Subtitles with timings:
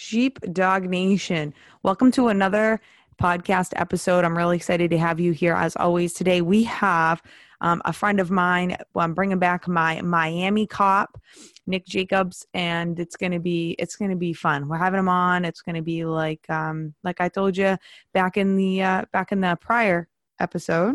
[0.00, 1.52] Sheepdog Nation.
[1.82, 2.80] Welcome to another
[3.20, 4.24] podcast episode.
[4.24, 6.12] I'm really excited to have you here as always.
[6.12, 7.20] Today we have
[7.62, 8.76] um, a friend of mine.
[8.94, 11.20] Well, I'm bringing back my Miami cop,
[11.66, 14.68] Nick Jacobs, and it's gonna be it's gonna be fun.
[14.68, 15.44] We're having him on.
[15.44, 17.76] It's gonna be like um, like I told you
[18.14, 20.06] back in the uh, back in the prior
[20.38, 20.94] episode.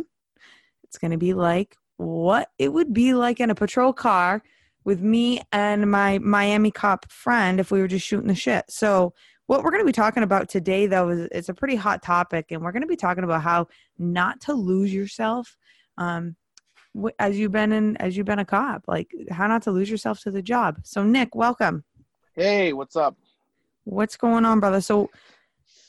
[0.86, 4.42] It's gonna be like what it would be like in a patrol car
[4.86, 8.65] with me and my Miami cop friend if we were just shooting the shit.
[8.70, 9.13] So
[9.47, 12.51] what we're going to be talking about today though is it's a pretty hot topic
[12.51, 15.57] and we're going to be talking about how not to lose yourself
[15.97, 16.36] um,
[17.19, 20.19] as you've been in as you've been a cop like how not to lose yourself
[20.21, 20.77] to the job.
[20.83, 21.83] So nick welcome.
[22.36, 23.18] Hey what's up?
[23.83, 24.82] What's going on brother?
[24.82, 25.10] So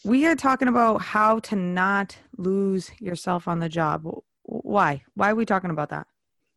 [0.04, 4.06] we are talking about how to not lose yourself on the job.
[4.42, 5.02] Why?
[5.14, 6.06] Why are we talking about that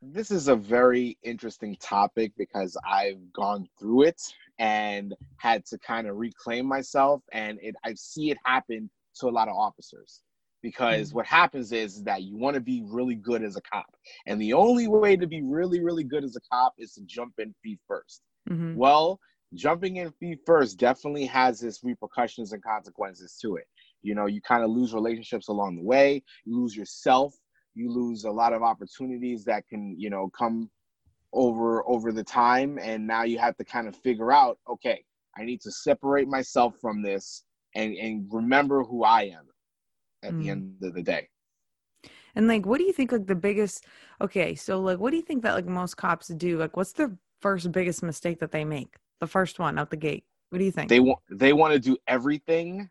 [0.02, 4.22] this is a very interesting topic because I've gone through it
[4.60, 8.90] and had to kind of reclaim myself and it I see it happen
[9.20, 10.22] to a lot of officers
[10.64, 11.18] because mm-hmm.
[11.18, 14.42] what happens is, is that you want to be really good as a cop and
[14.42, 17.54] the only way to be really really good as a cop is to jump in
[17.64, 18.76] feet 1st mm-hmm.
[18.76, 19.20] well
[19.54, 23.66] jumping in feet first definitely has its repercussions and consequences to it
[24.02, 27.36] you know you kind of lose relationships along the way you lose yourself
[27.78, 30.70] you lose a lot of opportunities that can you know come
[31.34, 32.80] over over the time.
[32.82, 35.04] And now you have to kind of figure out okay
[35.38, 37.44] i need to separate myself from this
[37.76, 39.46] and and remember who i am
[40.24, 40.42] at mm.
[40.42, 41.30] the end of the day.
[42.36, 43.86] And like what do you think like the biggest
[44.22, 46.58] okay so like what do you think that like most cops do?
[46.58, 48.96] Like what's the first biggest mistake that they make?
[49.20, 50.24] The first one out the gate.
[50.50, 50.90] What do you think?
[50.90, 52.90] They want they want to do everything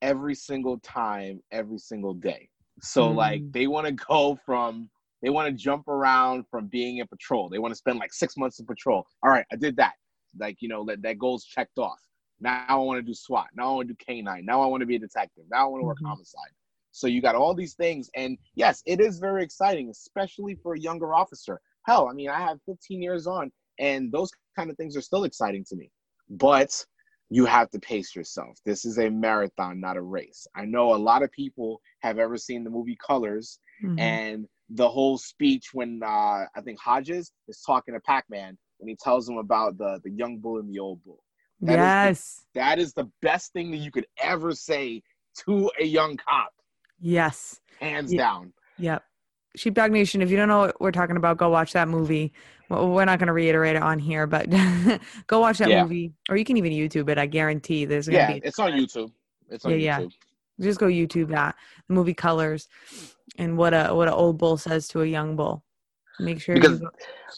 [0.00, 2.48] every single time every single day
[2.82, 3.14] so mm.
[3.14, 4.90] like they want to go from
[5.22, 7.48] they want to jump around from being in patrol.
[7.48, 9.06] They want to spend like six months in patrol.
[9.22, 9.92] All right, I did that.
[10.38, 12.00] Like you know that that goal's checked off.
[12.40, 13.46] Now I want to do SWAT.
[13.54, 14.44] Now I want to do canine.
[14.44, 15.44] Now I want to be a detective.
[15.50, 16.06] Now I want to work mm-hmm.
[16.06, 16.50] homicide.
[16.90, 20.78] So you got all these things, and yes, it is very exciting, especially for a
[20.78, 21.58] younger officer.
[21.86, 25.24] Hell, I mean, I have 15 years on, and those kind of things are still
[25.24, 25.90] exciting to me.
[26.28, 26.84] But
[27.32, 28.58] you have to pace yourself.
[28.66, 30.46] This is a marathon, not a race.
[30.54, 33.98] I know a lot of people have ever seen the movie Colors mm-hmm.
[33.98, 38.96] and the whole speech when uh, I think Hodges is talking to Pac-Man and he
[39.02, 41.22] tells him about the the young bull and the old bull.
[41.62, 45.02] That yes, is the, that is the best thing that you could ever say
[45.46, 46.52] to a young cop.
[47.00, 48.52] Yes, hands down.
[48.78, 49.02] Yep.
[49.56, 52.32] Sheepdog Nation, if you don't know what we're talking about, go watch that movie.
[52.68, 54.48] Well, we're not going to reiterate it on here, but
[55.26, 55.82] go watch that yeah.
[55.82, 57.18] movie, or you can even YouTube it.
[57.18, 58.46] I guarantee there's going to yeah, be.
[58.46, 59.12] it's on YouTube.
[59.50, 60.12] It's on yeah, YouTube.
[60.58, 60.66] Yeah.
[60.66, 61.54] Just go YouTube that
[61.88, 62.68] the movie Colors,
[63.36, 65.64] and what a what an old bull says to a young bull.
[66.18, 66.82] Make sure because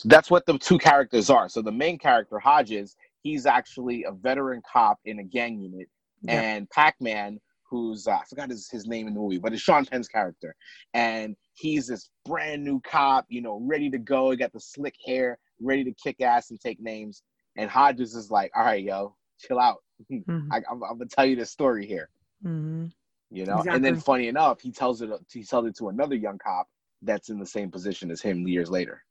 [0.04, 1.48] that's what the two characters are.
[1.48, 5.88] So the main character Hodges, he's actually a veteran cop in a gang unit,
[6.28, 7.41] and Pac-Man
[7.75, 10.55] who's uh, I forgot his, his name in the movie, but it's Sean Penn's character,
[10.95, 14.31] and he's this brand new cop, you know, ready to go.
[14.31, 17.23] He got the slick hair, ready to kick ass and take names.
[17.57, 19.79] And Hodges is like, "All right, yo, chill out.
[20.11, 20.53] Mm-hmm.
[20.53, 22.11] I, am gonna tell you the story here."
[22.45, 22.87] Mm-hmm.
[23.31, 23.75] You know, exactly.
[23.75, 26.69] and then funny enough, he tells it he tells it to another young cop
[27.03, 29.03] that's in the same position as him years later.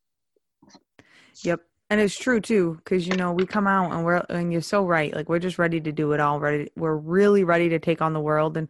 [1.44, 1.62] Yep
[1.94, 4.84] and it's true too because you know we come out and we're and you're so
[4.84, 8.02] right like we're just ready to do it all ready we're really ready to take
[8.02, 8.58] on the world.
[8.58, 8.68] And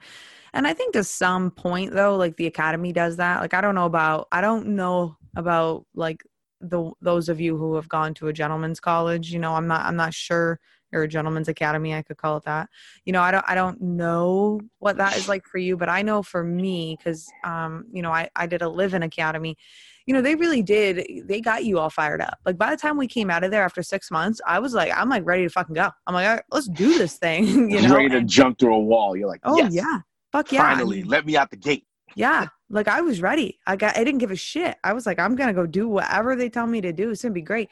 [0.53, 3.75] and i think to some point though like the academy does that like i don't
[3.75, 6.21] know about i don't know about like
[6.59, 9.85] the those of you who have gone to a gentleman's college you know i'm not
[9.85, 10.59] i'm not sure
[10.91, 12.69] or a gentleman's academy i could call it that.
[13.05, 16.01] You know i don't i don't know what that is like for you but i
[16.01, 19.57] know for me because um you know i i did a live in academy
[20.05, 21.25] you know, they really did.
[21.25, 22.37] They got you all fired up.
[22.45, 24.91] Like by the time we came out of there after six months, I was like,
[24.95, 25.89] I'm like ready to fucking go.
[26.07, 27.45] I'm like, right, let's do this thing.
[27.69, 29.15] you know, ready to jump through a wall.
[29.15, 29.73] You're like, oh yes.
[29.73, 29.99] yeah,
[30.31, 30.61] fuck yeah.
[30.61, 31.85] Finally, let me out the gate.
[32.15, 33.59] Yeah, like I was ready.
[33.65, 33.97] I got.
[33.97, 34.75] I didn't give a shit.
[34.83, 37.09] I was like, I'm gonna go do whatever they tell me to do.
[37.09, 37.69] It's gonna be great.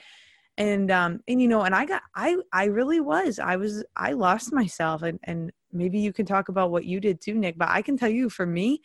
[0.57, 3.39] And um, and you know, and I got, I, I really was.
[3.39, 7.21] I was, I lost myself, and and maybe you can talk about what you did
[7.21, 7.57] too, Nick.
[7.57, 8.81] But I can tell you, for me,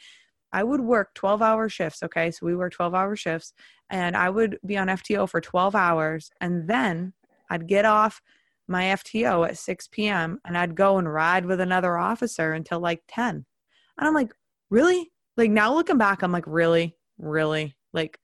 [0.56, 2.02] I would work 12 hour shifts.
[2.02, 2.30] Okay.
[2.30, 3.52] So we work 12 hour shifts
[3.90, 6.30] and I would be on FTO for 12 hours.
[6.40, 7.12] And then
[7.50, 8.22] I'd get off
[8.66, 10.40] my FTO at 6 p.m.
[10.46, 13.44] and I'd go and ride with another officer until like 10.
[13.98, 14.32] And I'm like,
[14.70, 15.12] really?
[15.36, 16.96] Like now looking back, I'm like, really?
[17.18, 17.76] Really?
[17.92, 18.18] Like,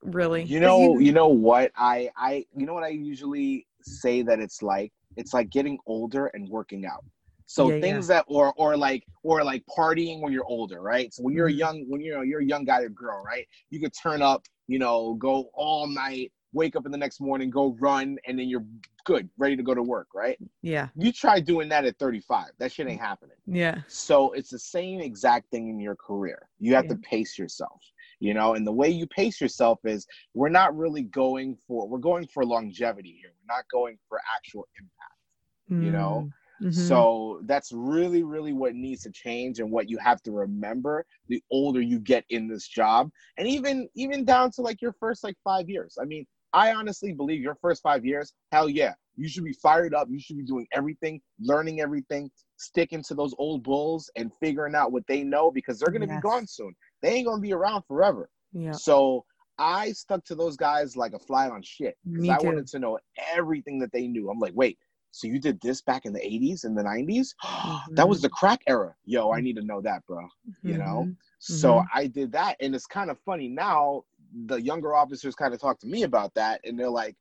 [0.00, 0.44] really?
[0.44, 1.72] You know, you, you know what?
[1.76, 4.92] I, I, you know what I usually say that it's like?
[5.16, 7.04] It's like getting older and working out.
[7.46, 8.16] So yeah, things yeah.
[8.16, 11.12] that or or like or like partying when you're older, right?
[11.12, 11.58] So when you're a mm-hmm.
[11.58, 13.46] young when you're you're a young guy or girl, right?
[13.70, 17.50] You could turn up, you know, go all night, wake up in the next morning,
[17.50, 18.64] go run, and then you're
[19.04, 20.38] good, ready to go to work, right?
[20.62, 20.88] Yeah.
[20.96, 22.46] You try doing that at 35.
[22.58, 23.36] That shit ain't happening.
[23.46, 23.82] Yeah.
[23.88, 26.48] So it's the same exact thing in your career.
[26.58, 26.92] You have Yeah.
[26.92, 27.82] to pace yourself,
[28.20, 31.98] you know, and the way you pace yourself is we're not really going for we're
[31.98, 33.32] going for longevity here.
[33.32, 36.30] We're not going for actual impact, you know.
[36.62, 36.72] Mhm.
[36.72, 41.42] So that's really, really what needs to change and what you have to remember the
[41.50, 43.10] older you get in this job.
[43.36, 45.96] And even even down to like your first like five years.
[46.00, 49.94] I mean, I honestly believe your first five years, hell yeah, you should be fired
[49.94, 50.08] up.
[50.10, 54.92] You should be doing everything, learning everything, sticking to those old bulls and figuring out
[54.92, 56.16] what they know because they're gonna Yes.
[56.16, 56.74] be gone soon.
[57.02, 58.30] They ain't gonna be around forever.
[58.52, 58.72] yeah.
[58.72, 59.24] So
[59.58, 62.98] I stuck to those guys like a fly on shit because I wanted to know
[63.32, 64.30] everything that they knew.
[64.30, 64.78] I'm like, wait,
[65.14, 67.34] so you did this back in the 80s and the 90s?
[67.92, 68.22] that was mm.
[68.22, 68.92] the crack era.
[69.04, 69.44] Yo, I mm.
[69.44, 70.26] need to know that, bro.
[70.62, 70.78] You mm-hmm.
[70.78, 71.14] know?
[71.38, 71.98] So mm-hmm.
[71.98, 72.56] I did that.
[72.60, 74.02] And it's kind of funny now,
[74.46, 77.14] the younger officers kind of talk to me about that and they're like,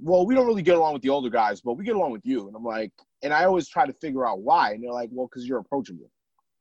[0.00, 2.24] well, we don't really get along with the older guys, but we get along with
[2.24, 2.46] you.
[2.46, 2.92] And I'm like,
[3.22, 4.72] and I always try to figure out why.
[4.72, 6.10] And they're like, well, because you're approachable.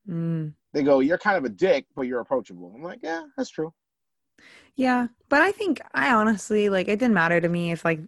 [0.10, 0.54] Mm.
[0.74, 2.74] They go, you're kind of a dick, but you're approachable.
[2.76, 3.74] I'm like, yeah, that's true.
[4.78, 8.02] Yeah, but I think I honestly like it didn't matter to me if like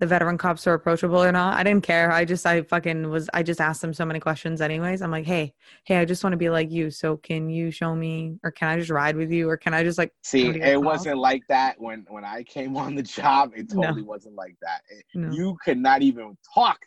[0.00, 1.54] the veteran cops were approachable or not.
[1.54, 2.10] I didn't care.
[2.10, 5.00] I just I fucking was I just asked them so many questions anyways.
[5.00, 5.54] I'm like, "Hey,
[5.84, 6.90] hey, I just want to be like you.
[6.90, 9.84] So can you show me or can I just ride with you or can I
[9.84, 10.82] just like See, to it call.
[10.82, 13.52] wasn't like that when when I came on the job.
[13.54, 13.82] It No.
[13.82, 14.80] totally wasn't like that.
[14.90, 15.30] It- No.
[15.30, 16.78] You could not even talk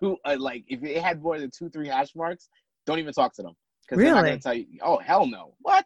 [0.00, 2.48] to a, like if it had more than two, three hash marks.
[2.84, 4.66] Don't even talk to them because they're not gonna tell you.
[4.82, 5.54] Oh hell no!
[5.60, 5.84] What?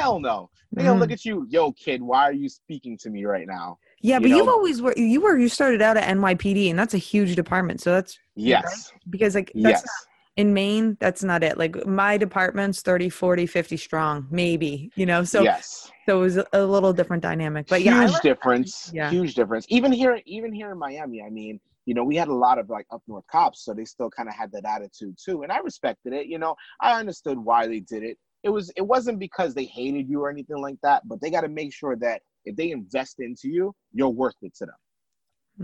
[0.00, 0.50] Hell no!
[0.72, 1.00] They gonna Mm.
[1.00, 2.00] look at you, yo kid.
[2.02, 3.78] Why are you speaking to me right now?
[4.00, 6.94] Yeah, you but you've always were you were you started out at NYPD and that's
[6.94, 7.80] a huge department.
[7.82, 10.06] So that's Yes, because like that's yes,
[10.36, 11.58] in Maine, that's not it.
[11.58, 15.22] Like my department's 30, 40, 50 strong, maybe, you know.
[15.24, 15.90] So yes.
[16.06, 17.66] so it was a- a little different dynamic.
[17.68, 18.90] But yeah, huge like- difference.
[18.94, 19.10] Yeah.
[19.10, 19.66] Huge difference.
[19.68, 22.70] Even here, even here in Miami, I mean, you know, we had a lot of
[22.70, 25.58] like up north cops, so they still kind of had that attitude too, and I
[25.58, 26.26] respected it.
[26.26, 28.16] You know, I understood why they did it.
[28.42, 31.42] It was, it wasn't because they hated you or anything like that, but they got
[31.42, 34.76] to make sure that if they invest into you, you're worth it to them.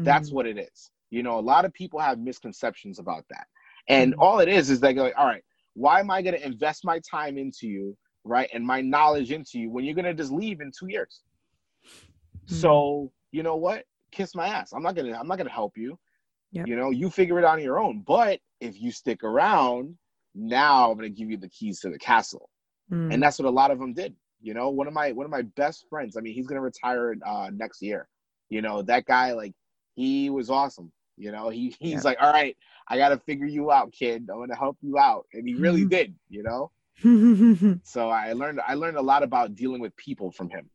[0.05, 0.34] That's Mhm.
[0.34, 0.90] what it is.
[1.11, 3.46] You know, a lot of people have misconceptions about that.
[3.88, 4.19] And Mhm.
[4.19, 5.44] all it is is they go all right,
[5.75, 8.50] why am I going to invest my time into you, right?
[8.52, 11.22] And my knowledge into you when you're going to just leave in two years?
[12.46, 13.84] So, you know what?
[14.12, 14.72] Kiss my ass.
[14.72, 15.99] I'm not going to, I'm not going to help you.
[16.52, 16.69] Yep.
[16.69, 18.02] You know, you figure it out on your own.
[18.06, 19.99] But if you stick around,
[20.34, 22.49] now I'm going to give you the keys to the castle.
[22.90, 23.14] Mm.
[23.14, 24.14] And that's what a lot of them did.
[24.40, 26.62] You know, one of my, one of my best friends, I mean, he's going to
[26.62, 28.08] retire uh, next year.
[28.48, 29.54] You know, that guy, like,
[29.94, 30.92] he was awesome.
[31.16, 32.10] You know, he he's Yeah.
[32.10, 32.56] like, all right,
[32.88, 34.28] I got to figure you out, kid.
[34.32, 35.26] I'm to help you out.
[35.32, 35.90] And he really Mhm.
[35.90, 36.70] did, you know?
[37.84, 40.68] So I learned, I learned a lot about dealing with people from him.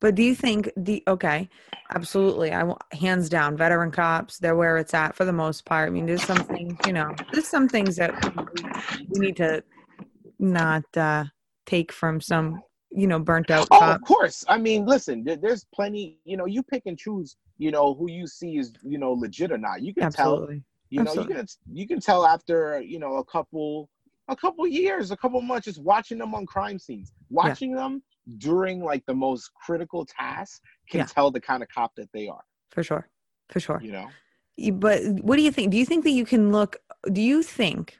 [0.00, 1.48] but do you think the okay,
[1.94, 2.52] absolutely.
[2.52, 4.38] I want hands down, veteran cops.
[4.38, 5.88] They're where it's at for the most part.
[5.88, 8.14] I mean, there's some things, you know, there's some things that
[9.08, 9.64] we need to
[10.38, 11.24] not uh,
[11.66, 14.44] take from some, you know, burnt out Oh, of course.
[14.48, 16.18] I mean, listen, there, there's plenty.
[16.24, 17.36] You know, you pick and choose.
[17.58, 19.82] You know who you see is you know legit or not.
[19.82, 20.32] You can tell.
[20.34, 20.62] Absolutely.
[20.90, 21.34] You know, Absolutely.
[21.34, 23.88] you can you can tell after you know a couple
[24.28, 28.02] a couple years, a couple months, just watching them on crime scenes, watching them
[28.38, 31.06] during like the most critical tasks can Yeah.
[31.06, 32.42] tell the kind of cop that they are.
[32.70, 33.08] For sure.
[33.48, 33.80] For sure.
[33.82, 34.08] You know.
[34.74, 35.70] But what do you think?
[35.70, 36.76] Do you think that you can look?
[37.12, 37.98] Do you think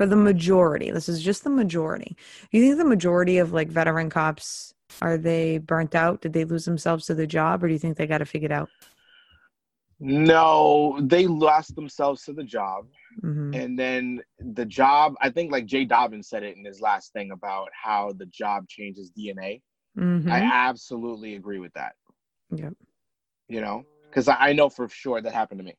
[0.00, 2.16] for the majority, this is just the majority,
[2.50, 4.72] do you think the majority of like veteran cops
[5.02, 6.22] are they burnt out?
[6.22, 8.46] Did they lose themselves to the job, or do you think they got to figure
[8.46, 8.70] it out?
[10.00, 12.86] No, they lost themselves to the job.
[13.20, 17.12] hmm And then the job, I think like Jay Dobyns said it in his last
[17.12, 19.60] thing about how the job changes DNA.
[19.94, 21.92] hmm I absolutely agree with that.
[22.52, 22.72] Yep.
[23.48, 25.74] You know, because I, I know for sure that happened to me.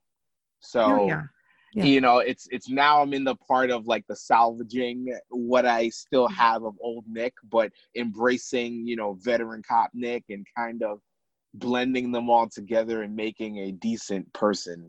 [0.60, 1.24] So Oh, yeah.
[1.74, 1.86] Yeah.
[1.86, 5.90] you know, it's it's now I'm in the part of like the salvaging what I
[5.90, 6.36] still Mm-hmm.
[6.36, 11.00] have of old Nick, but embracing you know veteran cop Nick and kind of
[11.54, 14.88] blending them all together and making a decent person.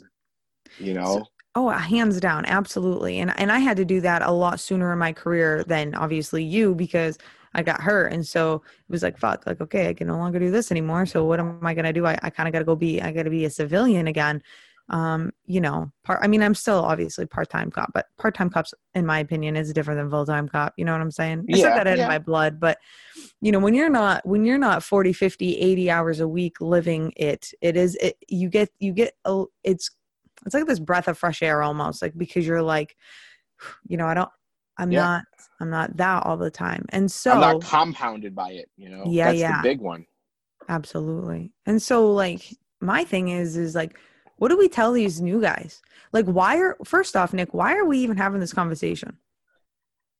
[0.78, 1.28] You know.
[1.54, 3.18] Oh, hands down, absolutely.
[3.20, 6.42] And and I had to do that a lot sooner in my career than obviously
[6.42, 7.18] you because
[7.54, 8.12] I got hurt.
[8.12, 11.04] And so it was like, fuck, like, okay, I can no longer do this anymore.
[11.04, 12.06] So what am I gonna do?
[12.06, 14.42] I, I kind of gotta go be I gotta be a civilian again.
[14.90, 19.06] Um, you know, part I mean, I'm still obviously part-time cop, but part-time cops, in
[19.06, 20.74] my opinion, is different than full-time cop.
[20.76, 21.46] You know what I'm saying?
[21.52, 22.08] I said that in yeah.
[22.08, 22.78] my blood, but
[23.40, 27.12] you know, when you're not when you're not 40, 50, 80 hours a week living
[27.16, 29.90] it, it is it you get you get a it's
[30.44, 32.96] it's like this breath of fresh air almost like because you're like
[33.86, 34.28] you know i don't
[34.78, 35.00] i'm Yeah.
[35.02, 35.24] not
[35.60, 38.68] i'm not that all the time and so I'm not compounded by it.
[38.76, 39.04] You know.
[39.06, 39.62] Yeah, That's yeah.
[39.62, 40.04] the big one.
[40.68, 42.42] absolutely and so like
[42.80, 43.96] my thing is is like
[44.42, 45.82] what do we tell these new guys
[46.12, 49.16] like why are first off nick why are we even having this conversation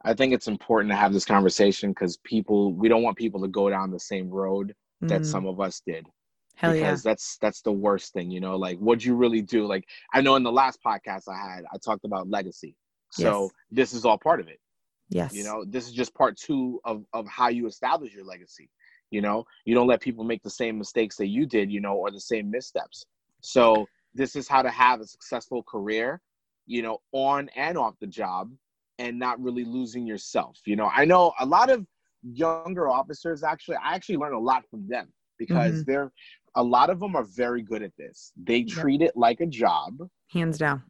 [0.05, 3.49] I think it's important to have this conversation because people we don't want people to
[3.49, 4.75] go down the same road
[5.09, 6.07] that Mm, some of us did.
[6.55, 8.57] hell yeah because that's that's the worst thing, you know.
[8.57, 9.67] Like, what'd you really do?
[9.67, 12.77] Like, I know in the last podcast I had, I talked about legacy.
[13.11, 13.53] So Yes.
[13.73, 14.61] this is all part of it.
[15.09, 18.71] yes You know, this is just part two of of how you establish your legacy.
[19.11, 21.95] You know, you don't let people make the same mistakes that you did, you know,
[21.95, 23.05] or the same missteps.
[23.41, 26.21] So this is how to have a successful career,
[26.67, 28.51] you know, on and off the job,
[28.99, 30.59] and not really losing yourself.
[30.67, 31.87] You know, I know a lot of
[32.23, 33.77] younger officers actually.
[33.77, 35.91] I actually learned a lot from them because mm-hmm.
[35.91, 36.13] they're
[36.55, 38.33] a lot of them are very good at this.
[38.37, 38.69] They Yep.
[38.69, 39.99] treat it like a job.
[40.33, 40.83] hands down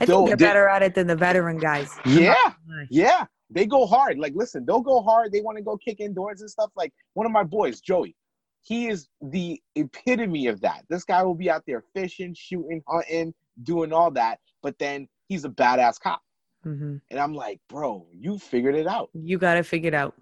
[0.00, 3.66] i think they're they- better at it than the veteran guys Yeah, oh Yeah, they
[3.66, 4.18] go hard.
[4.18, 5.32] Like, listen, they'll go hard.
[5.32, 6.70] They want to go kick indoors and stuff.
[6.74, 8.16] Like one of my boys, Joey,
[8.62, 10.84] he is the epitome of that.
[10.88, 15.44] This guy will be out there fishing, shooting, hunting, doing all that, but then he's
[15.44, 16.22] a badass cop.
[16.62, 19.10] hmm And I'm like, bro, you figured it out.
[19.14, 20.14] you got to figure it out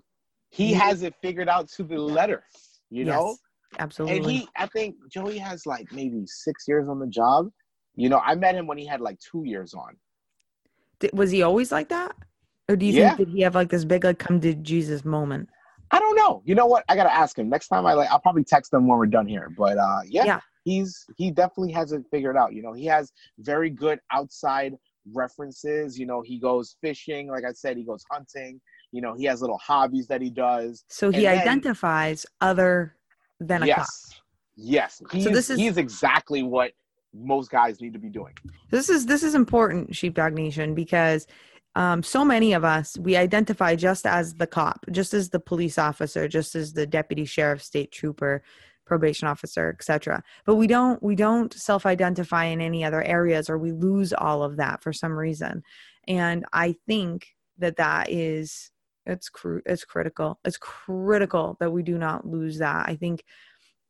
[0.51, 0.79] He Yeah.
[0.79, 2.45] has it figured out to the letter,
[2.91, 3.37] you know?
[3.79, 7.51] Absolutely And he, I think Joey has like maybe six years on the job.
[7.97, 9.97] You know, I met him when he had like two years on.
[11.01, 12.15] Did- was he always like that
[12.69, 13.15] or do you Yeah.
[13.15, 15.49] think did he have like this big like come to jesus moment
[15.91, 16.43] I don't know.
[16.45, 16.85] You know what?
[16.89, 17.87] I gotta ask him next time.
[17.87, 18.11] I like.
[18.11, 19.53] I'll probably text him when we're done here.
[19.57, 20.41] But uh, yeah, Yeah.
[20.65, 22.53] he's he definitely has it figured out.
[22.53, 24.75] You know, he has very good outside
[25.13, 25.99] references.
[25.99, 27.29] You know, he goes fishing.
[27.29, 28.61] Like I said, he goes hunting.
[28.93, 30.85] You know, he has little hobbies that he does.
[30.89, 32.95] so he And then- identifies other
[33.41, 34.21] than a cop yes,
[34.57, 35.03] yes.
[35.13, 36.73] He's, this is- he's exactly what
[37.15, 38.33] most guys need to be doing.
[38.71, 41.27] this is this is important sheepdog nation because
[41.77, 45.79] um, so many of us we identify just as the cop just as the police
[45.79, 48.43] officer just as the deputy sheriff state trooper
[48.87, 53.71] probation officer etc but we don't we don't self-identify in any other areas or we
[53.71, 55.63] lose all of that for some reason.
[56.09, 58.73] And i think that that is
[59.07, 60.39] it's cru- it's critical.
[60.45, 62.89] It's critical that we do not lose that.
[62.89, 63.25] I think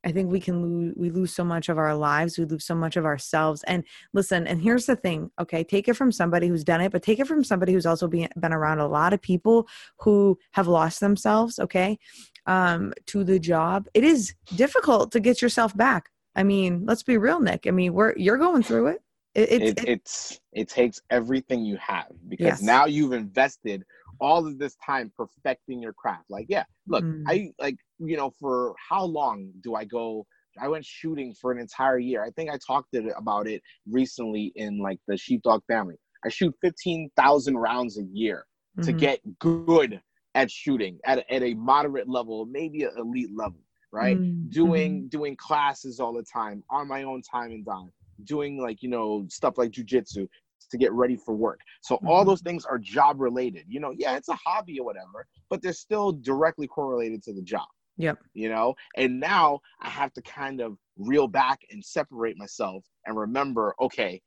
[0.05, 2.75] i think we can lose we lose so much of our lives we lose so
[2.75, 6.65] much of ourselves and listen and here's the thing okay take it from somebody who's
[6.65, 9.21] done it but take it from somebody who's also been, been around a lot of
[9.21, 9.67] people
[9.99, 11.99] who have lost themselves okay
[12.47, 13.87] um to the job.
[13.93, 16.09] It is difficult to get yourself back.
[16.35, 19.03] I mean let's be real nick i mean we're you're going through it,
[19.35, 22.63] it it's it, it- it's it takes everything you have because Yes.
[22.63, 23.85] now you've invested
[24.21, 26.27] all of this time perfecting your craft.
[26.31, 27.25] Like yeah look Mm.
[27.27, 30.27] i like you know for how long do i go?
[30.61, 32.23] I went shooting for an entire year.
[32.25, 35.97] I think i talked about it recently in like the sheepdog family.
[36.25, 38.47] I shoot 15000 rounds a year
[38.83, 38.99] to Mhm.
[38.99, 40.01] get good
[40.35, 43.61] at shooting at, at a moderate level maybe an elite level
[43.93, 44.17] right?
[44.17, 47.93] Mm, doing doing classes all the time on my own time and dime
[48.25, 50.29] doing like you know stuff like jujitsu
[50.71, 52.25] to get ready for work so all Mhm.
[52.25, 55.73] those things are job related you know yeah it's a hobby or whatever but they're
[55.73, 58.21] still directly correlated to the job Yep.
[58.35, 63.17] you know and now i have to kind of reel back and separate myself and
[63.17, 64.21] remember okay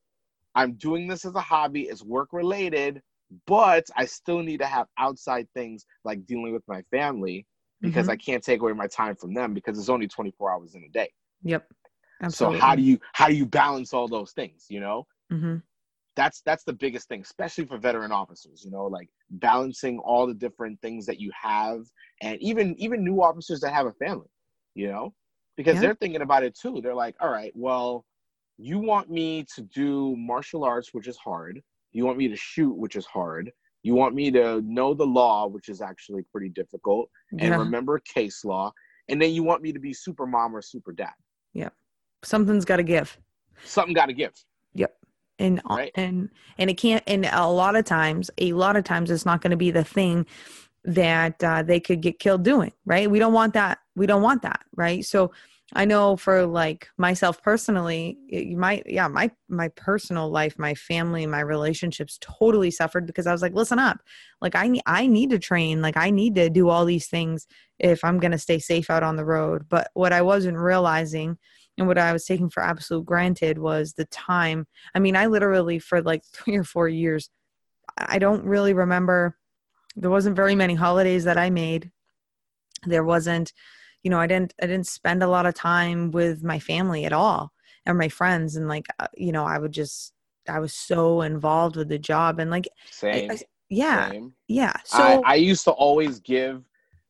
[0.55, 3.01] i'm doing this as a hobby it's work related
[3.47, 7.45] but i still need to have outside things like dealing with my family
[7.81, 8.09] because Mhm.
[8.09, 10.89] I can't take away my time from them because it's only 24 hours in a
[10.89, 11.09] day.
[11.43, 11.67] yep
[12.21, 15.07] absolutely So how do you how do you balance all those things, you know?
[15.29, 15.57] hmm
[16.15, 20.33] That's that's the biggest thing, especially for veteran officers, you know, like balancing all the
[20.33, 21.81] different things that you have
[22.21, 24.27] and even even new officers that have a family,
[24.75, 25.13] you know?
[25.57, 25.81] Because Yeah.
[25.81, 26.81] they're thinking about it too.
[26.81, 28.05] They're like, "All right, well,
[28.57, 31.61] you want me to do martial arts, which is hard.
[31.91, 33.51] You want me to shoot, which is hard.
[33.81, 37.57] You want me to know the law, which is actually pretty difficult, and yeah.
[37.57, 38.71] remember case law.
[39.09, 41.13] And then you want me to be super mom or super dad.
[41.53, 41.73] Yep.
[42.23, 43.17] Something's got to give
[43.65, 44.33] Something got to give.
[45.43, 45.91] And Right.
[45.95, 49.41] and and it can't and a lot of times a lot of times it's not
[49.41, 50.25] going to be the thing
[50.85, 53.09] that uh, they could get killed doing right?
[53.09, 55.05] We don't want that we don't want that right?
[55.05, 55.31] So
[55.75, 61.25] i know for like myself personally you might yeah my my personal life my family
[61.25, 63.99] my relationships totally suffered because i was like listen up.
[64.41, 65.81] Like i need i need to train.
[65.81, 67.47] Like i need to do all these things
[67.79, 69.67] if i'm going to stay safe out on the road.
[69.67, 71.37] But what i wasn't realizing
[71.77, 74.67] and what I was taking for absolute granted was the time.
[74.93, 77.29] I mean, I literally for like three or four years,
[77.97, 79.37] I don't really remember.
[79.95, 81.91] There wasn't very many holidays that I made.
[82.85, 83.53] There wasn't,
[84.03, 87.13] you know, I didn't I didn't spend a lot of time with my family at
[87.13, 87.51] all
[87.85, 90.13] or my friends, and like, uh, you know, I would just
[90.47, 93.31] I was so involved with the job and like, I- Same.
[93.31, 93.39] I-
[93.69, 94.33] yeah, same.
[94.47, 94.73] yeah.
[94.85, 96.63] So I, I used to always give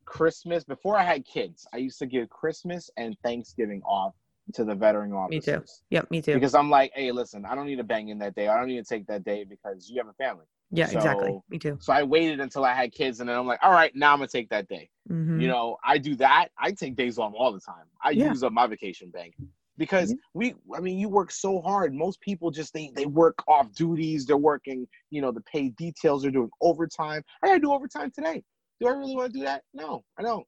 [0.05, 1.67] Christmas before I had kids.
[1.73, 4.13] I used to give Christmas and Thanksgiving off
[4.53, 5.47] to the veteran officers.
[5.47, 5.63] Me too.
[5.89, 6.33] Yep, me too.
[6.33, 8.47] Because I'm like, hey, listen, I don't need to bang in that day.
[8.47, 10.45] I don't need to take that day because you have a family.
[10.71, 11.39] Yeah, so, exactly.
[11.49, 11.77] Me too.
[11.79, 14.17] So I waited until I had kids, and then I'm like, all right, now I'm
[14.17, 14.89] gonna take that day.
[15.09, 15.39] Mm-hmm.
[15.39, 16.49] You know, I do that.
[16.57, 17.85] I take days off all the time.
[18.03, 18.29] I yeah.
[18.29, 19.35] use up my vacation bank
[19.77, 20.39] because mm-hmm.
[20.39, 20.55] we.
[20.75, 21.93] I mean, you work so hard.
[21.93, 24.25] Most people just they they work off duties.
[24.25, 24.87] They're working.
[25.11, 26.23] You know, the paid details.
[26.23, 27.23] They're doing overtime.
[27.43, 28.43] I gotta do overtime today.
[28.81, 29.61] Do I really want to do that?
[29.75, 30.45] No, I don't.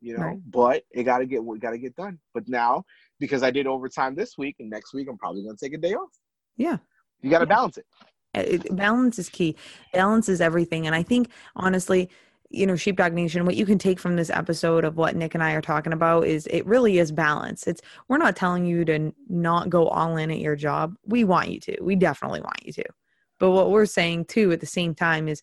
[0.00, 0.38] You know, right.
[0.50, 2.18] but it gotta get what gotta get done.
[2.34, 2.84] But now,
[3.20, 5.94] because I did overtime this week, and next week I'm probably gonna take a day
[5.94, 6.10] off.
[6.56, 6.78] Yeah,
[7.22, 7.54] you gotta yeah.
[7.54, 7.86] balance it.
[8.34, 9.56] Uh, it, balance is key.
[9.92, 12.08] Balance is everything and i think honestly
[12.50, 15.42] you know sheepdog nation what you can take from this episode of what nick and
[15.42, 17.66] i are talking about is it really is balance.
[17.66, 20.94] It's we're not telling you to not go all in at your job.
[21.06, 21.76] We want you to.
[21.80, 22.84] We definitely want you to.
[23.38, 25.40] But what we're saying too at the same time is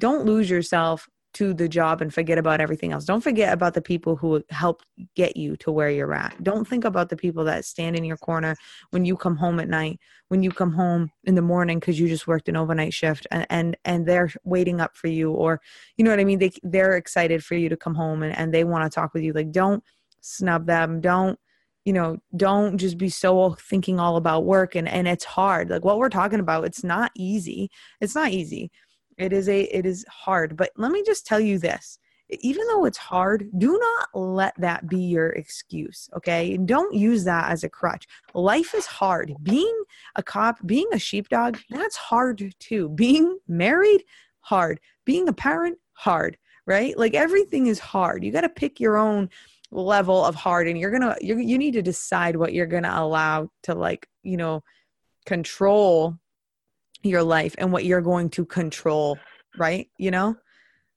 [0.00, 3.04] don't lose yourself to the job and forget about everything else.
[3.04, 6.42] Don't forget about the people who helped get you to where you're at.
[6.42, 8.56] Don't think about the people that stand in your corner
[8.90, 12.08] when you come home at night, when you come home in the morning because you
[12.08, 15.60] just worked an overnight shift and, and and they're waiting up for you or
[15.96, 16.38] you know what I mean?
[16.38, 19.22] They they're excited for you to come home and, and they want to talk with
[19.22, 19.32] you.
[19.32, 19.82] Like don't
[20.20, 21.00] snub them.
[21.00, 21.38] Don't
[21.84, 25.86] you know don't just be so thinking all about work and and it's hard like
[25.86, 27.70] what we're talking about it's not easy
[28.02, 28.70] it's not easy
[29.18, 31.98] it is a it is hard, but let me just tell you this.
[32.30, 36.58] Even though it's hard, do not let that be your excuse, okay?
[36.58, 38.06] Don't use that as a crutch.
[38.34, 39.34] Life is hard.
[39.42, 39.82] Being
[40.14, 42.88] a cop, being a sheepdog, that's hard too.
[42.94, 44.04] Being married,
[44.40, 44.78] hard.
[45.06, 46.96] Being a parent, hard, right?
[46.98, 48.22] Like everything is hard.
[48.22, 49.30] You got to pick your own
[49.70, 53.50] level of hard and you're to you you need to decide what you're to allow
[53.62, 54.62] to like, you know,
[55.24, 56.18] control
[57.02, 59.18] your life and what you're going to control
[59.58, 59.88] right?
[59.98, 60.36] You know?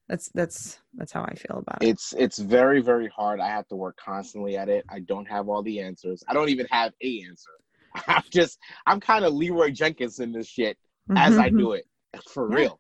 [0.10, 1.88] That's that's that's how i feel about it.
[1.88, 3.40] It's it's very very hard.
[3.40, 4.84] I have to work constantly at it.
[4.90, 6.22] I don't have all the answers.
[6.28, 7.52] I don't even have a answer.
[8.08, 10.78] I'm just i'm kind of leroy jenkins in this shit
[11.16, 11.58] as i mm-hmm.
[11.58, 11.86] do it
[12.34, 12.56] for yeah.
[12.56, 12.80] real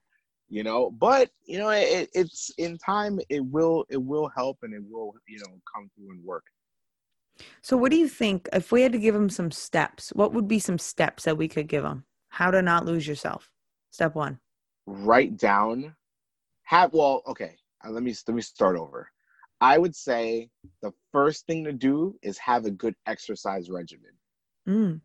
[0.51, 0.91] you know?
[0.91, 5.13] But you know it, it's in time it will it will help and it will
[5.27, 6.43] you know come through and work.
[7.61, 10.47] So what do you think if we had to give them some steps what would
[10.47, 13.51] be some steps that we could give them how to not lose yourself.
[13.91, 14.39] Step one.
[14.87, 15.93] Write down.
[16.63, 17.55] Have well, okay.
[17.85, 19.09] Uh, let me let me start over.
[19.59, 20.49] I would say
[20.81, 24.11] the first thing to do is have a good exercise regimen.
[24.67, 25.01] Mm.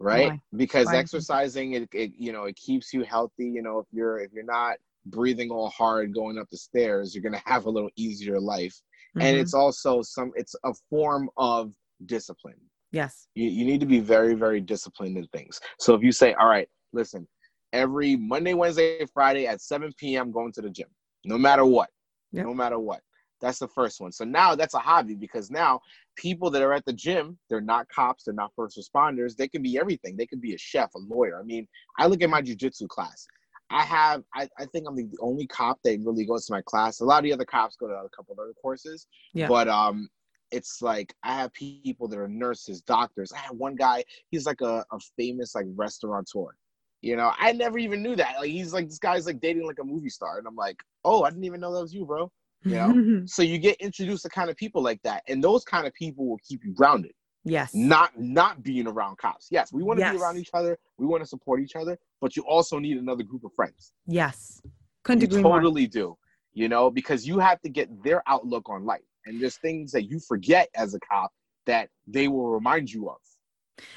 [0.00, 0.30] Right?
[0.30, 0.40] Why?
[0.56, 0.96] Because Why?
[0.96, 3.44] exercising it, it you know it keeps you healthy.
[3.44, 7.22] You know if you're if you're not breathing all hard going up the stairs, you're
[7.22, 8.74] gonna have a little easier life.
[9.16, 9.26] Mm-hmm.
[9.26, 11.74] And it's also some it's a form of
[12.06, 12.60] discipline.
[12.92, 13.28] Yes.
[13.34, 15.60] You, you need to be very, very disciplined in things.
[15.78, 17.26] So if you say, all right, listen,
[17.72, 20.88] every Monday, Wednesday, Friday at 7 p.m., going to the gym,
[21.24, 21.90] no matter what,
[22.32, 22.46] yep.
[22.46, 23.00] no matter what.
[23.40, 24.10] That's the first one.
[24.10, 25.80] So now that's a hobby because now
[26.16, 29.36] people that are at the gym, they're not cops, they're not first responders.
[29.36, 30.16] They can be everything.
[30.16, 31.38] They can be a chef, a lawyer.
[31.40, 33.26] I mean, I look at my jujitsu class.
[33.70, 37.00] I have, I, I think I'm the only cop that really goes to my class.
[37.00, 39.06] A lot of the other cops go to a couple of other courses.
[39.34, 39.46] Yeah.
[39.46, 40.08] But um,
[40.50, 43.32] it's like I have people that are nurses, doctors.
[43.32, 46.56] I had one guy, he's like a, a famous like restaurateur.
[47.00, 48.36] You know, I never even knew that.
[48.38, 50.38] Like he's like this guy's like dating like a movie star.
[50.38, 52.30] And I'm like, oh, I didn't even know that was you, bro.
[52.64, 53.22] You know?
[53.26, 55.22] so you get introduced to kind of people like that.
[55.28, 57.12] And those kind of people will keep you grounded.
[57.44, 57.72] Yes.
[57.72, 59.48] Not not being around cops.
[59.50, 60.14] Yes, we want to yes.
[60.14, 60.76] be around each other.
[60.98, 63.92] We want to support each other, but you also need another group of friends.
[64.06, 64.60] Yes.
[65.04, 65.88] Couldn't you totally more.
[65.88, 66.18] do.
[66.52, 70.04] You know, because you have to get their outlook on life and there's things that
[70.04, 71.30] you forget as a cop
[71.66, 73.18] that they will remind you of.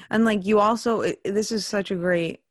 [0.10, 2.42] And like you also this is such a great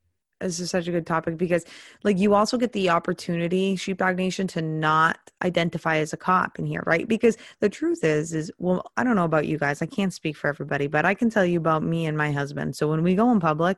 [0.40, 1.66] this is such a good topic because
[2.02, 6.64] like you also get the opportunity sheepdog nation to not identify as a cop in
[6.64, 7.06] here right?
[7.06, 9.82] Because the truth is is well i don't know about you guys.
[9.82, 12.74] I can't speak for everybody but i can tell you about me and my husband.
[12.74, 13.76] So when we go in public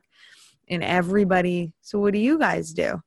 [0.69, 3.01] and everybody so what do you guys do?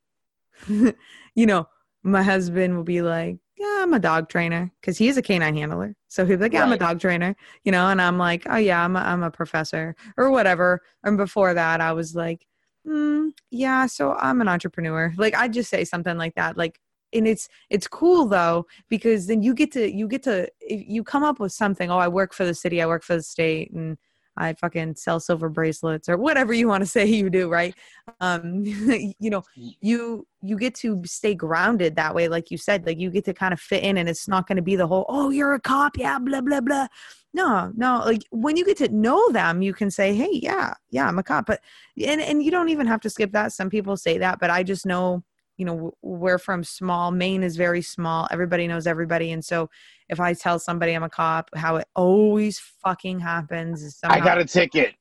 [1.35, 1.69] You know
[2.03, 3.39] my husband will be like
[3.87, 5.95] I'm a dog trainer because he's a canine handler.
[6.09, 6.67] So he's like, yeah, right.
[6.67, 9.31] I'm a dog trainer, you know, and I'm like, oh yeah, I'm a, I'm a
[9.31, 10.83] professor or whatever.
[11.05, 12.45] And before that, I was like,
[12.85, 15.15] mm, yeah, so I'm an entrepreneur.
[15.17, 16.81] Like I'd just say something like that, like,
[17.13, 21.23] and it's it's cool though because then you get to you get to you come
[21.23, 21.89] up with something.
[21.89, 23.97] Oh, I work for the city, I work for the state, and
[24.37, 27.75] I fucking sell silver bracelets or whatever you want to say you do, right?
[28.21, 33.01] Um, you know, you you get to stay grounded that way, like you said, like
[33.01, 35.07] you get to kind of fit in, and it's not going to be the whole
[35.09, 36.87] "oh, you're a cop, yeah, blah blah blah."
[37.35, 41.07] No, no, like when you get to know them, you can say, "Hey, yeah, yeah,
[41.09, 41.61] I'm a cop," but
[42.05, 43.53] and and you don't even have to skip that.
[43.53, 45.23] Some people say that, but I just know
[45.57, 49.69] you know we're from small maine is very small everybody knows everybody and so
[50.09, 54.39] if i tell somebody i'm a cop how it always fucking happens is I got
[54.39, 54.95] a ticket.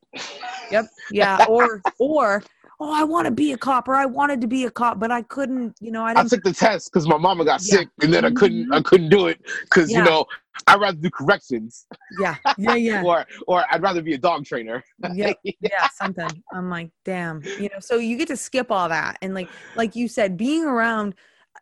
[0.71, 2.43] yep yeah or or
[2.79, 5.11] oh i want to be a cop or i wanted to be a cop but
[5.11, 7.77] i couldn't you know i I took the test because my mama got Yeah.
[7.79, 8.71] sick, and then I couldn't.
[8.73, 9.99] I couldn't do it because Yeah.
[9.99, 10.25] you know
[10.67, 11.85] I'd rather do corrections,
[12.17, 14.83] yeah yeah yeah or or I'd rather be a dog trainer.
[15.13, 19.17] yeah yeah something i'm like damn you know so you get to skip all that
[19.21, 21.13] and like like you said being around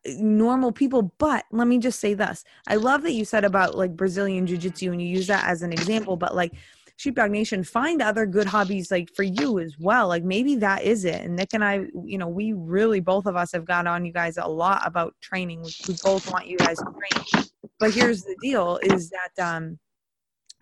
[0.07, 3.75] uh, normal people but let me just say this i love that you said about
[3.75, 6.53] like brazilian jiu-jitsu and you use that as an example but like
[6.97, 11.05] sheepdog nation find other good hobbies like for you as well like maybe that is
[11.05, 11.21] it.
[11.21, 14.13] And nick and i you know we really both of us have got on you
[14.13, 17.45] guys a lot about training we, we both want you guys to train.
[17.79, 19.79] But here's the deal is that um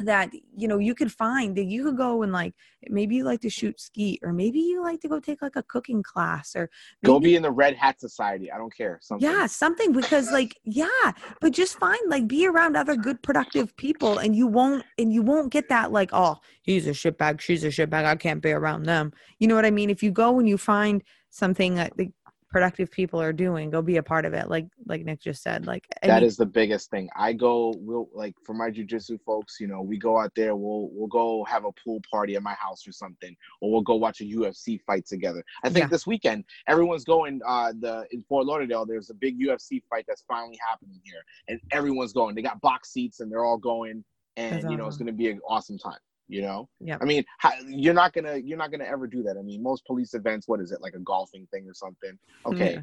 [0.05, 2.53] that you know you could find that you could go and like
[2.89, 5.63] maybe you like to shoot skeet or maybe you like to go take like a
[5.63, 6.69] cooking class or
[7.03, 8.51] Go be in the Red Hat Society.
[8.51, 8.99] I don't care.
[9.01, 9.29] Something.
[9.29, 14.17] yeah something because like yeah but just find like be around other good productive people
[14.17, 17.67] and you won't and you won't get that like oh he's a shitbag she's a
[17.67, 20.47] shitbag i can't be around them you know what i mean if you go and
[20.47, 22.11] you find something uh, that the
[22.51, 25.65] productive people are doing go be a part of it like like nick just said
[25.65, 27.09] like That is the biggest thing.
[27.15, 30.89] I go, we'll like for my jujitsu folks, you know, we go out there, we'll
[30.91, 34.21] we'll go have a pool party at my house or something, or we'll go watch
[34.21, 35.43] a UFC fight together.
[35.63, 35.89] I think Yeah.
[35.89, 37.39] this weekend everyone's going.
[37.45, 41.59] Uh, the in Fort Lauderdale, there's a big UFC fight that's finally happening here, and
[41.71, 42.35] everyone's going.
[42.35, 44.03] They got box seats, and they're all going,
[44.35, 45.99] and That's you know, it's going to be an awesome time.
[46.31, 49.35] You know, yeah I mean, how, you're not gonna you're not gonna ever do that.
[49.37, 52.17] I mean, most police events, what is it like a golfing thing or something?
[52.45, 52.79] Okay,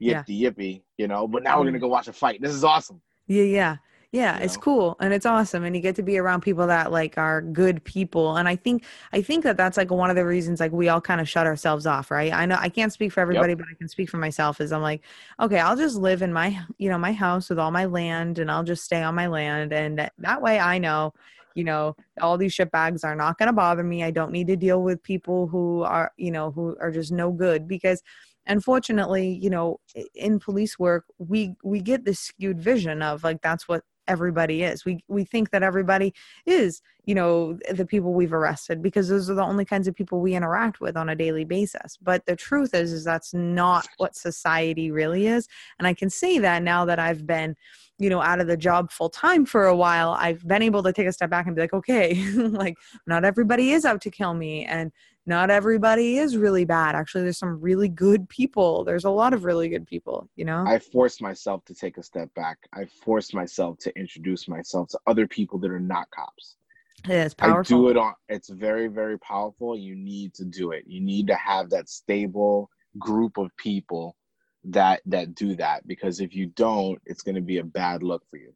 [0.00, 0.24] Yeah.
[0.24, 1.28] yippee yippee, you know.
[1.28, 1.82] But now we're gonna mm-hmm.
[1.82, 2.42] go watch a fight.
[2.42, 3.00] This is awesome.
[3.28, 3.76] Yeah, yeah.
[4.10, 4.62] Yeah, You it's know?
[4.62, 7.84] cool and it's awesome and you get to be around people that like are good
[7.84, 10.88] people and I think I think that that's like one of the reasons like we
[10.88, 12.32] all kind of shut ourselves off, right?
[12.32, 14.80] I know I can't speak for everybody but I can speak for myself is I'm
[14.80, 15.02] like,
[15.40, 18.50] okay, I'll just live in my, you know, my house with all my land and
[18.50, 21.12] I'll just stay on my land and that, that way I know,
[21.54, 24.04] you know, all these shit bags are not going to bother me.
[24.04, 27.30] I don't need to deal with people who are, you know, who are just no
[27.30, 28.02] good because
[28.46, 29.78] unfortunately you know
[30.14, 34.84] in police work we we get this skewed vision of like that's what everybody is.
[34.84, 36.12] We we think that everybody
[36.46, 40.20] is you know the people we've arrested because those are the only kinds of people
[40.20, 41.96] we interact with on a daily basis.
[42.02, 45.48] But the truth is is that's not what society really is.
[45.78, 47.54] And i can say that now that i've been
[47.98, 50.92] you know out of the job full time for a while i've been able to
[50.92, 54.34] take a step back and be like okay like not everybody is out to kill
[54.34, 54.64] me.
[54.64, 54.92] And
[55.28, 56.94] not everybody is really bad.
[56.94, 58.82] Actually, there's some really good people.
[58.82, 60.64] There's a lot of really good people, you know?
[60.66, 62.58] I forced myself to take a step back.
[62.72, 66.56] I forced myself to introduce myself to other people that are not cops.
[67.04, 67.76] it's powerful.
[67.76, 69.76] I do it on it's very, very powerful.
[69.78, 70.84] You need to do it.
[70.86, 74.16] You need to have that stable group of people
[74.64, 78.38] that that do that because if you don't, it's gonna be a bad look for
[78.38, 78.52] you.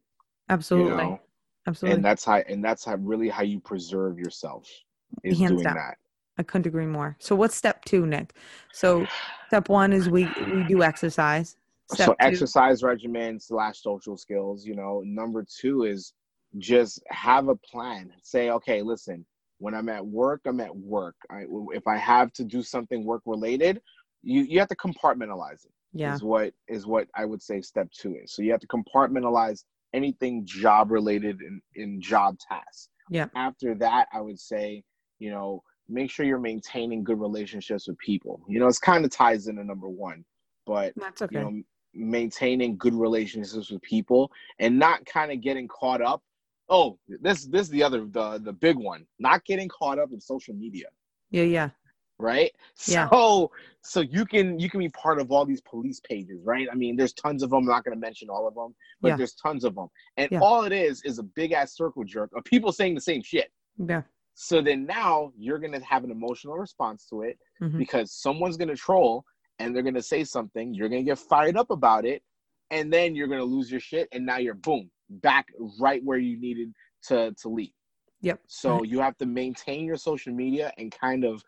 [0.49, 0.91] Absolutely.
[0.91, 1.19] You know?
[1.67, 1.95] Absolutely.
[1.95, 4.67] And that's how and that's how really how you preserve yourself
[5.23, 5.75] is Hands doing down.
[5.75, 5.97] that.
[6.37, 7.15] I couldn't agree more.
[7.19, 8.33] So what's step two, Nick?
[8.71, 9.05] So
[9.47, 11.57] step one is we we do exercise.
[11.91, 16.13] Step so two, exercise regimen slash social skills you know number two is
[16.57, 19.25] just have a plan say okay listen
[19.59, 23.21] when i'm at work i'm at work I, if i have to do something work
[23.25, 23.81] related
[24.21, 27.89] you you have to compartmentalize it yeah, is what is what i would say step
[27.91, 33.27] two is so you have to compartmentalize anything job related in in job tasks Yeah.
[33.35, 34.83] after that i would say
[35.19, 39.11] you know make sure you're maintaining good relationships with people you know it's kind of
[39.11, 40.23] ties into number one
[40.65, 41.35] but that's okay.
[41.37, 41.61] you know
[41.93, 46.21] maintaining good relationships with people and not kind of getting caught up
[46.69, 50.19] oh this this is the other the the big one not getting caught up in
[50.19, 50.87] social media
[51.31, 51.69] yeah, yeah,
[52.19, 52.51] right
[52.87, 53.09] Yeah.
[53.09, 56.75] so so you can you can be part of all these police pages right i
[56.75, 59.17] mean there's tons of them i'm not going to mention all of them but Yeah.
[59.17, 60.39] there's tons of them and Yeah.
[60.41, 63.51] all it is is a big ass circle jerk of people saying the same shit
[63.77, 64.01] yeah.
[64.33, 67.77] So then now you're going to have an emotional response to it Mhm.
[67.77, 69.23] because someone's going to troll
[69.59, 70.73] and they're going to say something.
[70.73, 72.23] You're going to get fired up about it.
[72.71, 74.07] And then you're going to lose your shit.
[74.11, 75.47] And now you're boom, back
[75.79, 77.73] right where you needed to, to leave.
[78.21, 78.39] Yep.
[78.47, 78.89] So Right.
[78.89, 81.43] you have to maintain your social media and kind of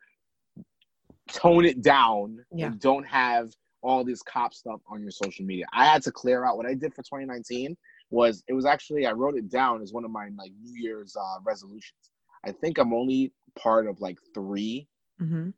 [1.32, 2.68] tone it down Yeah.
[2.68, 3.50] and don't have
[3.82, 5.66] all this cop stuff on your social media.
[5.74, 7.76] I had to clear out what I did for 2019
[8.12, 11.16] was it was actually I wrote it down as one of my like New Year's
[11.16, 12.12] uh, resolutions.
[12.46, 14.88] I think I'm only part of like three
[15.22, 15.50] Mm-hmm.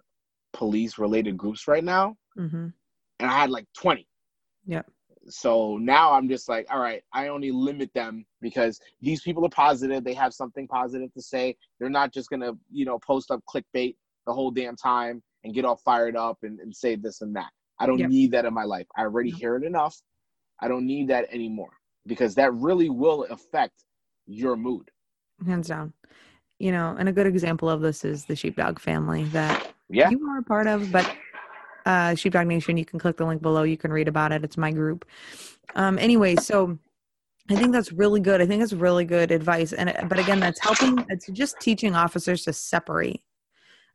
[0.54, 2.68] police related groups right now, Mm-hmm.
[3.20, 4.08] and I had like 20.
[4.66, 4.84] Yeah.
[5.30, 9.50] So now I'm just like, all right, I only limit them because these people are
[9.50, 10.04] positive.
[10.04, 11.58] They have something positive to say.
[11.80, 13.96] They're not just gonna, you know, post up clickbait
[14.26, 17.50] the whole damn time and get all fired up and, and say this and that.
[17.80, 18.10] I don't Yep.
[18.10, 18.88] need that in my life.
[18.96, 20.02] I already hear it enough.
[20.62, 21.72] I don't need that anymore
[22.06, 23.84] because that really will affect
[24.28, 24.90] your mood.
[25.46, 25.94] hands down.
[26.60, 30.10] You know, and a good example of this is the sheepdog family that Yeah.
[30.10, 31.10] you are a part of, but
[31.86, 34.44] uh Sheepdog Nation, you can click the link below, you can read about it.
[34.44, 35.06] It's my group.
[35.76, 36.78] Um anyway, so
[37.50, 38.42] I think that's really good.
[38.42, 39.72] I think it's really good advice.
[39.72, 43.22] And but again, that's helping it's just teaching officers to separate.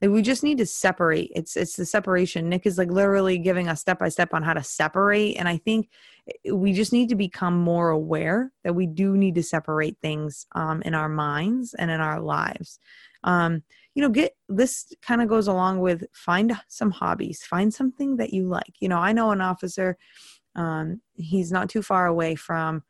[0.03, 1.31] Like we just need to separate.
[1.35, 2.49] It's it's the separation.
[2.49, 5.37] Nick is like literally giving us step by step on how to separate.
[5.37, 5.89] And I think
[6.29, 10.47] eh, we just need to become more aware that we do need to separate things
[10.57, 12.81] um, in our minds and in our lives.
[13.23, 13.63] Um,
[13.95, 18.33] you know, get this kind of goes along with find some hobbies, find something that
[18.33, 18.75] you like.
[18.81, 19.97] You know, I know an officer,
[20.57, 22.83] um, he's not too far away from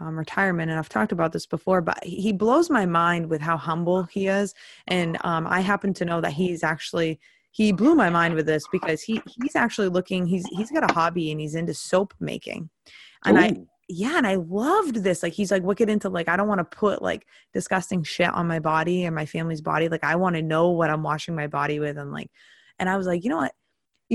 [0.00, 3.56] um, retirement, and I've talked about this before, but he blows my mind with how
[3.56, 4.54] humble he is.
[4.86, 7.20] And um, I happen to know that he's actually
[7.52, 10.92] he blew my mind with this because he he's actually looking he's he's got a
[10.92, 12.68] hobby and he's into soap making,
[13.24, 13.56] and I
[13.88, 15.22] yeah, and I loved this.
[15.22, 18.46] Like he's like wicked into like I don't want to put like disgusting shit on
[18.46, 19.88] my body and my family's body.
[19.88, 22.30] Like I want to know what I'm washing my body with and like
[22.78, 23.54] and I was like, you know what?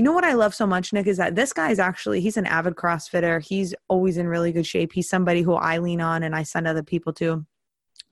[0.00, 2.38] You know what I love so much, Nick, is that this guy is actually he's
[2.38, 3.44] an avid CrossFitter.
[3.46, 4.94] He's always in really good shape.
[4.94, 7.44] He's somebody who I lean on and I send other people to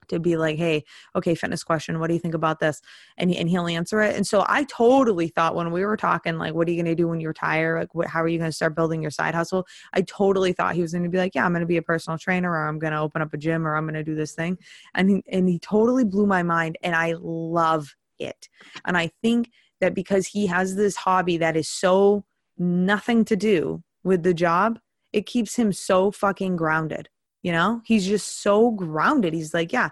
[0.09, 0.83] to be like, hey,
[1.15, 2.79] okay, fitness question, what do you think about this?
[3.17, 4.15] And, he- and he'll answer it.
[4.15, 7.01] And so I totally thought when we were talking, like, what are you going to
[7.01, 7.79] do when you retire?
[7.79, 9.65] Like, what, how are you going to start building your side hustle?
[9.93, 11.81] I totally thought he was going to be like, yeah, I'm going to be a
[11.81, 14.13] personal trainer or I'm going to open up a gym or I'm going to do
[14.13, 14.59] this thing.
[14.93, 16.77] And he, and he totally blew my mind.
[16.83, 18.47] And I love it.
[18.85, 19.49] And I think
[19.81, 22.25] that because he has this hobby that is so
[22.57, 24.79] nothing to do with the job,
[25.13, 27.09] it keeps him so fucking grounded.
[27.43, 29.33] You know, he's just so grounded.
[29.33, 29.89] He's like, yeah,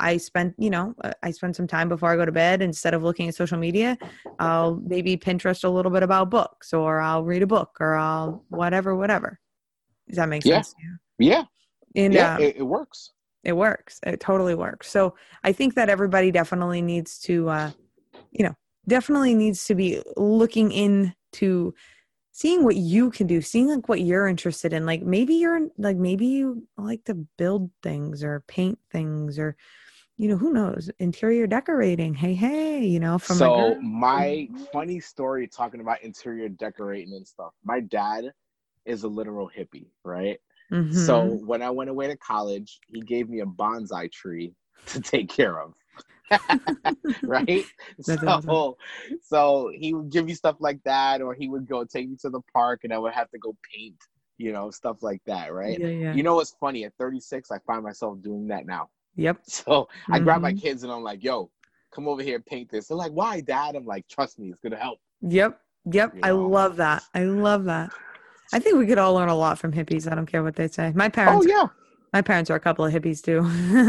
[0.00, 2.62] I spent, you know, uh, I spend some time before I go to bed.
[2.62, 3.96] Instead of looking at social media,
[4.38, 8.44] I'll maybe Pinterest a little bit about books or I'll read a book or I'll
[8.48, 9.38] whatever, whatever.
[10.08, 10.62] Does that make Yeah.
[10.62, 10.74] sense?
[11.18, 11.44] Yeah.
[11.94, 12.34] And yeah.
[12.36, 13.12] um, it, it works.
[13.44, 15.14] it works it totally works so
[15.44, 17.70] i think that everybody definitely needs to uh
[18.32, 18.54] you know
[18.90, 21.74] definitely needs to be looking into
[22.32, 25.96] seeing what you can do seeing like what you're interested in like maybe you're like
[25.96, 29.56] maybe you like to build things or paint things or
[30.16, 35.00] you know who knows interior decorating hey hey you know from so girl- my funny
[35.00, 37.52] story talking about interior decorating and stuff.
[37.64, 38.32] My dad
[38.84, 40.38] is a literal hippie, right?
[40.72, 40.94] Mhm.
[40.94, 44.54] So when I went away to college, he gave me a bonsai tree
[44.86, 45.74] to take care of.
[47.26, 47.64] right?
[48.06, 48.50] That's so awesome.
[49.22, 52.30] so he would give me stuff like that, or he would go take me to
[52.30, 53.96] the park and I would have to go paint,
[54.38, 55.78] you know, stuff like that, right?
[55.78, 56.84] yeah yeah You know what's funny?
[56.84, 58.90] At 36, I find myself doing that now.
[59.16, 60.60] yep So I grab my Mhm.
[60.62, 61.50] kids and I'm like, yo,
[61.92, 62.88] come over here, and paint this.
[62.88, 63.76] They're like, why, dad?
[63.76, 64.98] I'm like, trust me, it's gonna help.
[65.22, 67.90] yep yep You i love that i love that
[68.52, 70.68] i think we could all learn a lot from hippies i don't care what they
[70.68, 71.68] say my parents Oh yeah,
[72.12, 73.40] My parents are a couple of hippies too,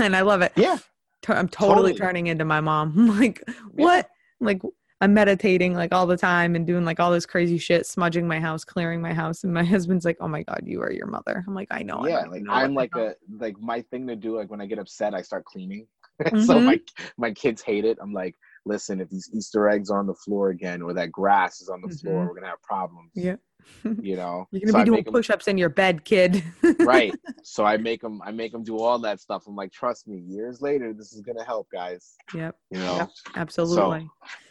[0.04, 0.54] and I love it.
[0.56, 0.78] yeah.
[1.22, 1.94] T- I'm totally, Totally.
[1.96, 2.94] turning into my mom.
[2.98, 4.10] I'm like, what?
[4.40, 4.62] Like,
[5.02, 8.40] I'm meditating like all the time and doing like all this crazy shit, smudging my
[8.40, 11.44] house, clearing my house, and my husband's like, "Oh my god, you are your mother."
[11.48, 13.82] I'm like, "I know." I yeah, don't like know I'm like hell." a like my
[13.82, 14.38] thing to do.
[14.38, 15.88] Like when I get upset, I start cleaning.
[16.30, 16.66] so Mhm.
[16.66, 16.80] my
[17.18, 17.98] my kids hate it.
[18.02, 21.62] I'm like, listen, if these Easter eggs are on the floor again, or that grass
[21.62, 22.28] is on the floor, Mhm.
[22.28, 23.12] we're gonna have problems.
[23.16, 23.38] Yeah.
[24.02, 24.48] you know.
[24.52, 26.44] You're gonna So be doing push-ups in your bed, kid.
[26.80, 27.14] right.
[27.44, 28.22] So I make them.
[28.24, 29.44] I make them do all that stuff.
[29.48, 30.20] I'm like, trust me.
[30.28, 32.16] Years later, this is gonna help, guys.
[32.34, 32.56] Yep.
[32.72, 32.96] You know.
[32.98, 33.10] Yep.
[33.36, 34.10] Absolutely.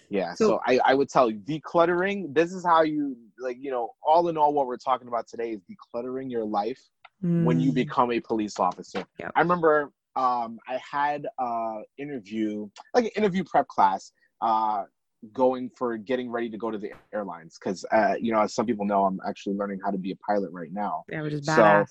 [0.09, 0.35] Yeah.
[0.35, 3.91] So- So, I, I would tell you decluttering, this is how you like, you know,
[4.07, 6.81] all in all what we're talking about today is decluttering your life
[7.23, 7.75] when you Mm.
[7.75, 9.05] become a police officer.
[9.19, 9.33] Yep.
[9.37, 14.85] I remember um I had a interview, like an interview prep class, uh
[15.33, 18.65] going for getting ready to go to the airlines because uh you know as some
[18.65, 21.45] people know i'm actually learning how to be a pilot right now Yeah, which is
[21.45, 21.89] So, badass.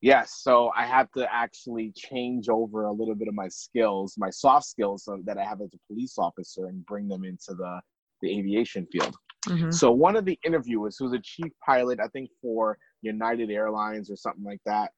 [0.00, 4.30] Yes, so I have to actually change over a little bit of my skills, my
[4.30, 7.80] soft skills that I have as a police officer, and bring them into the
[8.22, 9.16] the aviation field.
[9.46, 9.72] Mhm.
[9.72, 14.16] So one of the interviewers, who's a chief pilot, I think for United Airlines or
[14.16, 14.92] something like that,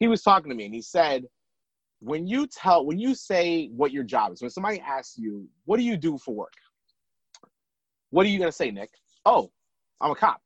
[0.00, 1.26] he was talking to me and he said,
[2.00, 5.78] "When you tell, when you say what your job is, when somebody asks you, what
[5.78, 6.52] do you do for work?
[8.12, 8.90] What are you gonna say, Nick?
[9.26, 9.50] Oh,
[10.00, 10.40] I'm a cop.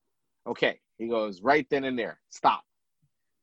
[0.47, 2.65] Okay." He goes, "Right then and there, stop."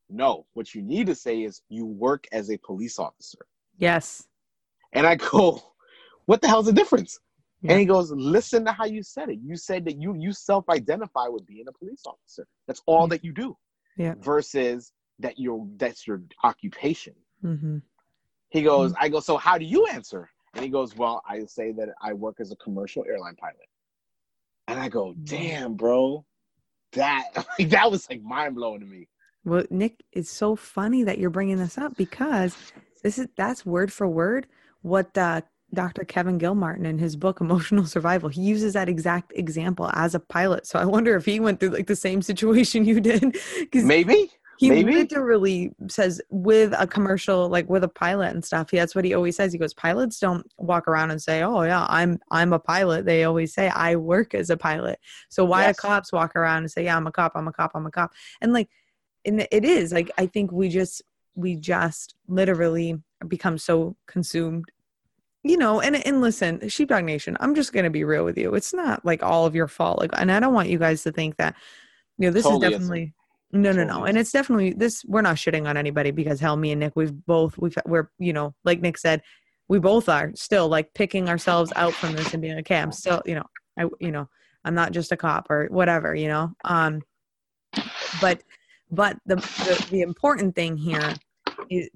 [0.09, 3.45] No, what you need to say is you work as a police officer.
[3.77, 4.27] Yes.
[4.93, 5.61] And I go,
[6.25, 7.19] what the hell's the difference?
[7.61, 7.71] Yeah.
[7.71, 9.39] And he goes, listen to how you said it.
[9.41, 12.45] You said that you you self-identify with being a police officer.
[12.67, 13.09] That's all Yeah.
[13.09, 13.57] that you do.
[13.97, 14.15] Yeah.
[14.19, 17.15] Versus that you're that's your occupation.
[17.41, 17.77] hmm
[18.49, 20.29] He goes, I go, so how do you answer?
[20.53, 23.67] And he goes, Well, I say that I work as a commercial airline pilot.
[24.67, 26.25] And I go, damn, bro,
[26.93, 27.25] that
[27.59, 29.07] like, that was like mind blowing to me.
[29.45, 32.55] Well, Nick, it's so funny that you're bringing this up because
[33.03, 34.47] this is that's word for word
[34.81, 35.41] what uh,
[35.73, 36.05] Dr.
[36.05, 38.29] Kevin Gilmartin in his book Emotional Survival.
[38.29, 40.67] He uses that exact example as a pilot.
[40.67, 43.37] So I wonder if he went through like the same situation you did.
[43.73, 44.31] Maybe.
[44.57, 44.93] He Maybe.
[44.93, 48.69] literally says with a commercial, like with a pilot and stuff.
[48.69, 49.51] He, That's what he always says.
[49.51, 53.23] He goes, pilots don't walk around and say, "Oh yeah, I'm I'm a pilot." They
[53.23, 55.77] always say, "I work as a pilot." So why Yes.
[55.77, 57.33] do cops walk around and say, "Yeah, I'm a cop.
[57.35, 57.71] I'm a cop.
[57.73, 58.13] I'm a cop"?
[58.41, 58.69] And like,
[59.25, 61.01] and it is like I think we just
[61.35, 64.65] we just literally become so consumed
[65.43, 68.53] you know and and listen sheepdog nation i'm just going to be real with you
[68.55, 71.11] it's not like all of your fault like and i don't want you guys to
[71.11, 71.55] think that
[72.17, 73.13] you know this Totally is definitely
[73.53, 74.03] no no no.
[74.03, 77.25] and it's definitely this we're not shitting on anybody because hell me and nick we've
[77.25, 79.21] both we've we're you know like nick said
[79.69, 82.91] we both are still like picking ourselves out from this and being like okay i'm
[82.91, 83.45] still you know
[83.77, 84.27] i you know
[84.65, 86.51] i'm not just a cop or whatever you know?
[86.65, 87.01] Um
[88.19, 88.43] but
[88.91, 91.13] but the the, the important thing here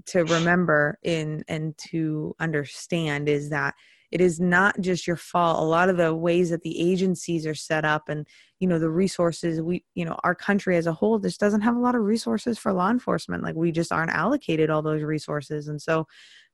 [0.06, 3.76] to remember in and to understand is that
[4.12, 5.60] it is not just your fault.
[5.60, 8.26] A lot of the ways that the agencies are set up and
[8.60, 11.76] you know the resources we you know our country as a whole just doesn't have
[11.76, 13.43] a lot of resources for law enforcement.
[13.43, 15.67] Like we just aren't allocated all those resources.
[15.67, 16.08] And so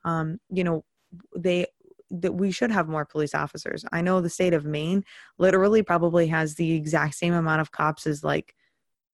[0.05, 0.83] um you know
[1.35, 1.67] they
[2.09, 3.85] that we should have more police officers.
[3.91, 5.03] I know the state of maine
[5.39, 8.53] literally probably has the exact same amount of cops as like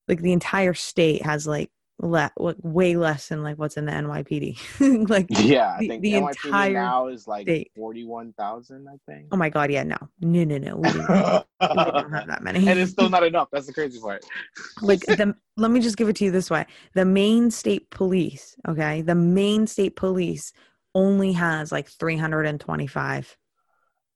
[0.07, 5.07] like the entire state has like le- way less than like what's in the NYPD.
[5.09, 7.71] like Yeah, I think the the, NYPD entire now is like state.
[7.75, 8.87] forty-one thousand.
[8.87, 9.27] I think.
[9.31, 12.67] oh my god, yeah, no, no, no, no, we, we don't have that many.
[12.67, 13.49] and it's still not enough.
[13.51, 14.23] That's the crazy part.
[14.81, 18.55] like the let me just give it to you this way: the Maine State Police,
[18.67, 20.53] okay, the Maine State Police
[20.95, 23.37] only has like 325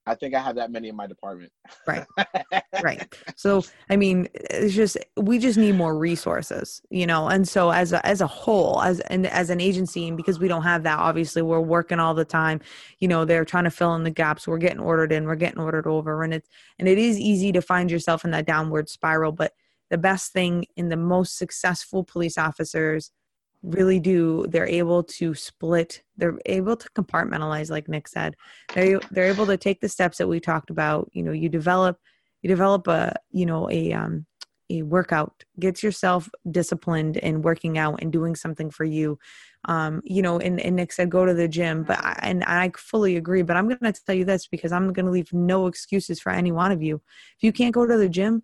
[0.05, 1.51] I think I have that many in my department.
[1.87, 2.05] Right.
[2.83, 7.69] right so i mean it's just we just need more resources you know and so
[7.69, 10.83] as a as a whole as and as an agency and because we don't have
[10.83, 12.59] that obviously we're working all the time
[12.99, 15.59] you know they're trying to fill in the gaps we're getting ordered in we're getting
[15.59, 19.31] ordered over and it's and it is easy to find yourself in that downward spiral
[19.31, 19.53] but
[19.89, 23.11] the best thing in the most successful police officers
[23.63, 28.35] really do they're able to split they're able to compartmentalize like nick said.
[28.75, 31.97] They they're able to take the steps that we talked about you know you develop
[32.41, 34.25] you develop a you know a um
[34.69, 39.17] a workout gets yourself disciplined in working out and doing something for you.
[39.65, 42.69] Um you know and, and nick said go to the gym but I, and i
[42.77, 46.31] fully agree but i'm to tell you this because i'm to leave no excuses for
[46.31, 47.01] any one of you.
[47.37, 48.43] If you can't go to the gym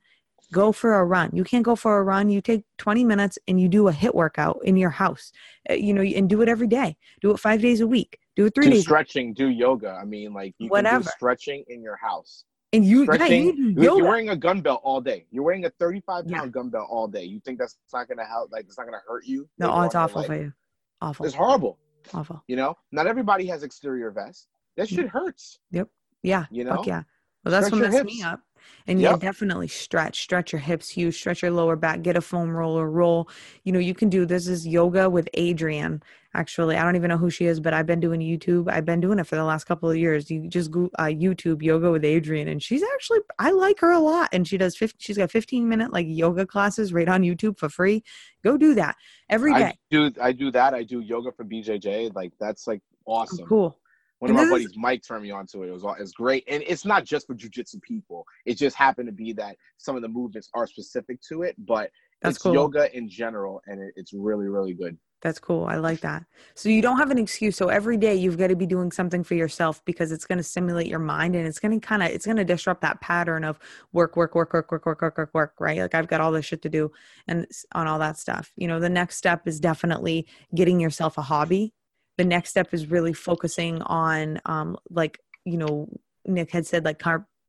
[0.52, 3.60] go for a run you can't go for a run you take 20 minutes and
[3.62, 5.32] you do a HIIT workout in your house
[5.70, 8.46] Uh, you know and do it every day do it five days a week do
[8.46, 9.92] it three do days stretching, do yoga.
[10.02, 12.46] I mean, like you can do stretching in your house.
[12.72, 13.56] and you, yeah, Stretching.
[13.56, 13.82] do you-.
[13.84, 15.26] You're wearing a gun belt all day.
[15.30, 16.48] You're wearing a 35 pound Yeah.
[16.48, 17.26] gun belt all day.
[17.26, 18.52] You think that's not gonna help?
[18.52, 19.50] Like it's not gonna hurt you?
[19.58, 20.54] no oh, it's awful for you
[21.02, 21.80] awful It's horrible.
[22.14, 24.48] awful You know, not everybody has exterior vests.
[24.78, 25.60] That shit hurts.
[25.72, 25.90] Yep
[26.24, 26.46] yeah.
[26.52, 26.84] You Fuck know?
[26.86, 27.04] yeah.
[27.44, 28.40] Well, that's Stretch what messed me up.
[28.88, 32.50] And yeah, definitely stretch, stretch your hips huge, stretch your lower back, get a foam
[32.50, 33.30] roller, roll.
[33.64, 36.02] You know, you can do this is yoga with Adrienne.
[36.36, 38.72] Actually, I don't even know who she is, but I've been doing YouTube.
[38.72, 40.30] I've been doing it for the last couple of years.
[40.30, 44.00] You just go uh, YouTube yoga with Adrienne, and she's actually I like her a
[44.00, 44.30] lot.
[44.32, 47.68] And she does 50, she's got 15 minute like yoga classes right on YouTube for
[47.68, 48.04] free.
[48.44, 48.96] Go do that
[49.30, 49.64] every day.
[49.64, 50.12] I do.
[50.22, 50.74] I do that.
[50.74, 52.14] I do yoga for BJJ.
[52.14, 53.48] Like that's like awesome.
[53.48, 53.78] Cool.
[54.20, 55.70] One of this buddies, Mike, turned me on to it.
[55.70, 58.26] It was all- it's great, and it's not just for jujitsu people.
[58.46, 61.92] It just happened to be that some of the movements are specific to it, but
[62.22, 62.54] That's it's cool.
[62.54, 64.98] yoga in general, and it, it's really, really good.
[65.22, 65.66] That's cool.
[65.66, 66.24] I like that.
[66.56, 67.58] So you don't have an excuse.
[67.58, 70.44] So every day you've got to be doing something for yourself because it's going to
[70.44, 73.44] stimulate your mind and it's going to kind of it's going to disrupt that pattern
[73.44, 73.60] of
[73.92, 75.54] work, work, work, work, work, work, work, work, work.
[75.60, 75.80] Right?
[75.80, 76.92] Like I've got all this shit to do
[77.28, 78.54] and on all that stuff.
[78.56, 81.74] You know, the next step is definitely getting yourself a hobby.
[82.20, 85.88] The next step is really focusing on, um, like you know,
[86.26, 87.00] Nick had said, like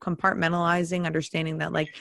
[0.01, 1.93] compartmentalizing, understanding that like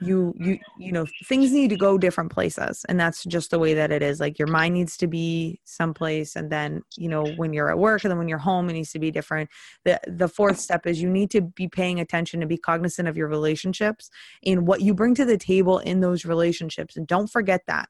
[0.00, 3.74] you you you know things need to go different places and that's just the way
[3.74, 4.20] that it is.
[4.20, 8.04] Like your mind needs to be someplace and then you know when you're at work
[8.04, 9.50] and then when you're home it needs to be different.
[9.84, 13.16] The the fourth step is you need to be paying attention and be cognizant of
[13.16, 14.10] your relationships
[14.44, 16.96] and what you bring to the table in those relationships.
[16.96, 17.88] And don't forget that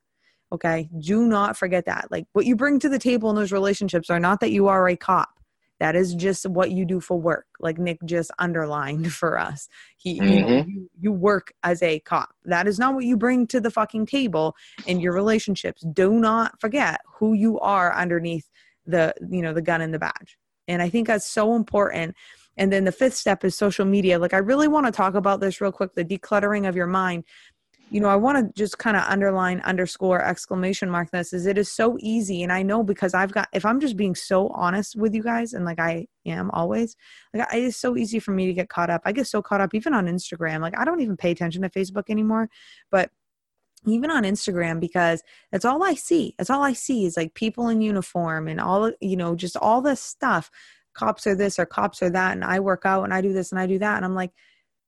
[0.53, 0.89] okay?
[1.01, 2.09] Do not forget that.
[2.11, 4.87] Like what you bring to the table in those relationships are not that you are
[4.89, 5.31] a cop.
[5.81, 7.47] That is just what you do for work.
[7.59, 9.69] Like nick just underlined for us.
[9.97, 10.67] He you, know, Mhm.
[10.67, 12.31] you you work as a cop.
[12.45, 14.55] That is not what you bring to the fucking table
[14.87, 15.85] in your relationships.
[15.93, 18.49] Do not forget who you are underneath
[18.87, 20.39] the you know the gun and the badge.
[20.69, 22.15] And i think that's so important.
[22.59, 24.19] And then the fifth step is social media.
[24.19, 27.25] Like i really want to talk about this real quick the decluttering of your mind
[27.93, 31.59] you know, I want to just kind of underline, underscore, exclamation mark this is it
[31.59, 32.43] is so easy.
[32.43, 35.53] And I know because I've got, if I'm just being so honest with you guys,
[35.53, 36.97] and like I am always,
[37.35, 39.03] like I, it's so easy for me to get caught up.
[39.05, 40.61] I get so caught up even on Instagram.
[40.63, 42.49] Like I don't even pay attention to Facebook anymore,
[42.91, 43.11] but
[43.87, 46.35] even on Instagram because that's all I see.
[46.39, 49.83] That's all I see is like people in uniform and all, you know, just all
[49.83, 50.51] this stuff.
[50.95, 52.33] Cops are this or cops are that.
[52.33, 53.97] And I work out and I do this and I do that.
[53.97, 54.31] And I'm like,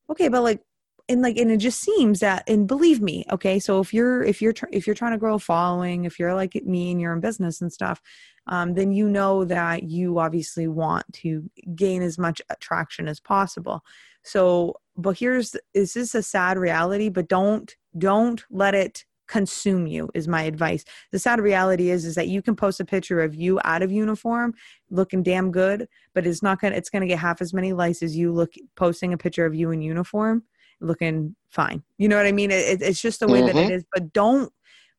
[0.09, 0.63] okay, but like,
[1.09, 4.41] and like and it just seems that and believe me okay so if you're if
[4.41, 7.13] you're tr- if you're trying to grow a following if you're like me and you're
[7.13, 8.01] in business and stuff
[8.47, 13.83] um, then you know that you obviously want to gain as much attraction as possible.
[14.23, 19.87] So but here's this is this a sad reality but don't don't let it consume
[19.87, 20.85] you is my advice.
[21.11, 23.91] The sad reality is is that you can post a picture of you out of
[23.91, 24.55] uniform
[24.91, 28.17] looking damn good but it's not gonna it's gonna get half as many likes as
[28.17, 30.43] you look posting a picture of you in uniform
[30.81, 31.83] looking fine.
[31.99, 32.51] You know what I mean?
[32.51, 33.57] It, it's just the way mm-hmm.
[33.57, 33.89] that it mm-hmm.
[33.93, 34.53] But don't.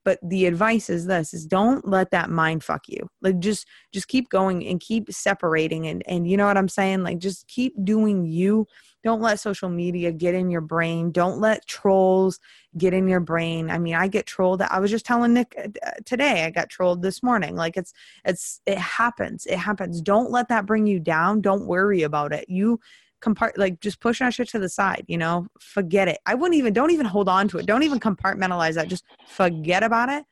[0.03, 3.09] But the advice is this: is don't let that mind fuck you.
[3.21, 7.03] Like just just keep going and keep separating and and you know what I'm saying?
[7.03, 8.67] Like just keep doing you.
[9.03, 11.11] Don't let social media get in your brain.
[11.11, 12.39] Don't let trolls
[12.75, 13.69] get in your brain.
[13.69, 14.63] I mean, I get trolled.
[14.63, 16.43] I was just telling Nick uh, today.
[16.43, 17.55] I got trolled this morning.
[17.55, 17.93] Like it's
[18.25, 19.45] it's it happens.
[19.45, 20.01] It happens.
[20.01, 21.41] Don't let that bring you down.
[21.41, 22.49] Don't worry about it.
[22.49, 22.79] You
[23.25, 25.47] compart like just push that shit to the side you know?
[25.59, 26.19] Forget it.
[26.25, 27.65] I wouldn't even don't even hold on to it.
[27.65, 28.87] Don't even compartmentalize that.
[28.87, 30.23] Just forget about it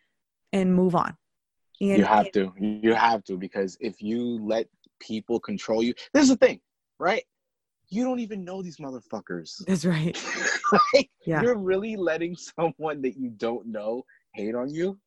[0.51, 1.17] and move on.
[1.81, 2.53] And, you have to.
[2.59, 4.67] You have to because if you let
[4.99, 6.61] people control you this is the thing
[6.99, 7.23] right?
[7.89, 9.63] You don't even know these motherfuckers.
[9.65, 10.17] That's right.
[10.95, 11.43] Like, yeah.
[11.43, 14.97] you're really letting someone that you don't know hate on you?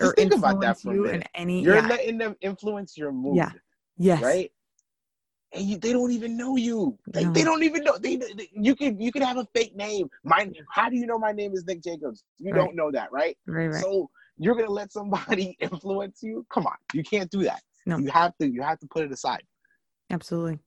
[0.00, 1.28] Just or think about that for a minute.
[1.36, 1.86] Any, you're yeah.
[1.86, 3.50] letting them influence your mood yeah.
[3.96, 4.20] Yes.
[4.20, 4.50] right
[5.54, 6.98] and you, they don't even know you.
[7.14, 7.32] Like, no.
[7.32, 7.96] They don't even know.
[7.98, 10.08] They, they, you could you could have a fake name.
[10.24, 12.24] My how do you know my name is Nick Jacobs?
[12.38, 12.58] You right.
[12.58, 13.36] don't know that, right?
[13.46, 13.82] Right, right.
[13.82, 16.46] So you're gonna let somebody influence you?
[16.50, 17.62] Come on, you can't do that.
[17.86, 18.48] No, you have to.
[18.48, 19.42] You have to put it aside.
[20.10, 20.58] Absolutely,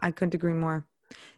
[0.00, 0.86] I couldn't agree more.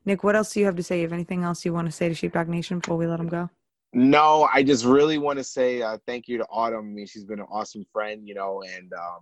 [0.05, 0.99] Nick, what else do you have to say?
[0.99, 3.29] You have anything else you want to say to Sheepdog Nation before we let them
[3.29, 3.51] go?
[3.95, 6.79] No, I just really want to say uh, thank you to Autumn.
[6.79, 9.21] I mean, she's been an awesome friend, you know, and um,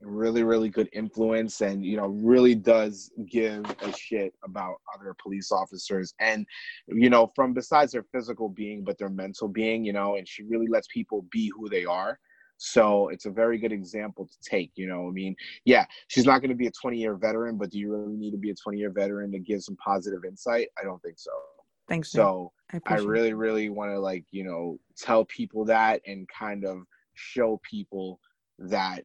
[0.00, 5.50] really really good influence and you know really does give a shit about other police
[5.50, 6.14] officers.
[6.20, 6.46] And
[6.88, 10.42] you know from besides their physical being but their mental being you know and she
[10.42, 12.18] really lets people be who they are.
[12.58, 15.36] So it's a very good example to take you know i mean
[15.66, 18.30] yeah she's not going to be a 20 year veteran but do you really need
[18.30, 20.68] to be a 20 year veteran to give some positive insight?
[20.80, 21.32] I don't think so.
[21.88, 26.26] Thanks so i, I really really want to like you know tell people that and
[26.28, 26.78] kind of
[27.14, 28.20] show people
[28.58, 29.04] that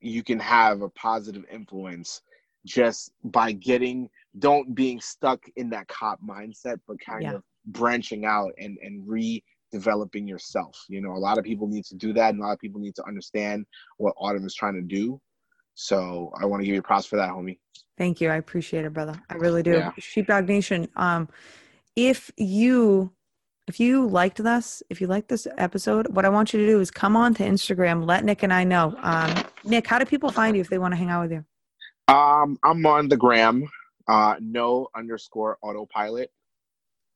[0.00, 2.22] you can have a positive influence
[2.66, 7.34] just by getting don't being stuck in that cop mindset but kind yeah.
[7.34, 10.84] of branching out and and redeveloping yourself.
[10.88, 12.80] You know a lot of people need to do that and a lot of people
[12.80, 15.20] need to understand what autumn is trying to do.
[15.74, 17.58] So i want to give you props for that homie.
[17.96, 19.20] Thank you i appreciate it brother.
[19.30, 19.72] I really do.
[19.72, 19.92] Yeah.
[19.98, 21.28] sheepdog nation um
[21.96, 23.12] if you
[23.68, 26.80] if you liked this, if you liked this episode, what I want you to do
[26.80, 28.06] is come on to Instagram.
[28.06, 28.96] Let Nick and I know.
[29.02, 31.44] Um, Nick, how do people find you if they want to hang out with you?
[32.14, 33.68] Um, I'm on the gram.
[34.08, 36.32] Uh, no underscore autopilot.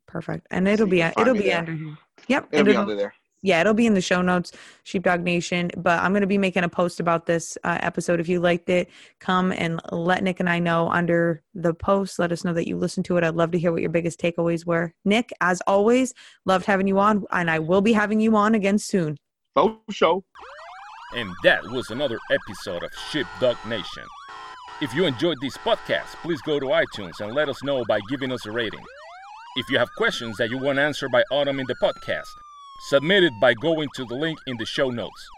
[0.06, 1.58] Perfect, and it'll so be it'll be there.
[1.58, 1.96] under here.
[2.28, 4.52] Yep, it'll, it'll be under there yeah, it'll be in the show notes,
[4.84, 5.70] Sheepdog Nation.
[5.76, 8.20] But I'm going to be making a post about this uh, episode.
[8.20, 8.88] If you liked it,
[9.18, 12.18] come and let Nick and I know under the post.
[12.18, 13.24] Let us know that you listened to it.
[13.24, 14.94] I'd love to hear what your biggest takeaways were.
[15.04, 16.14] Nick, as always,
[16.46, 19.16] loved having you on, and I will be having you on again soon.
[19.56, 20.24] Oh, show.
[21.14, 24.04] And that was another episode of Sheepdog Nation.
[24.80, 28.32] If you enjoyed this podcast, please go to iTunes and let us know by giving
[28.32, 28.82] us a rating.
[29.56, 32.30] If you have questions that you want answered by Autumn in the podcast,
[32.88, 35.28] submitted by going to the link in the show notes.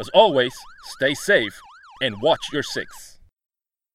[0.00, 0.54] As always,
[0.96, 1.58] stay safe
[2.00, 3.13] and watch your six.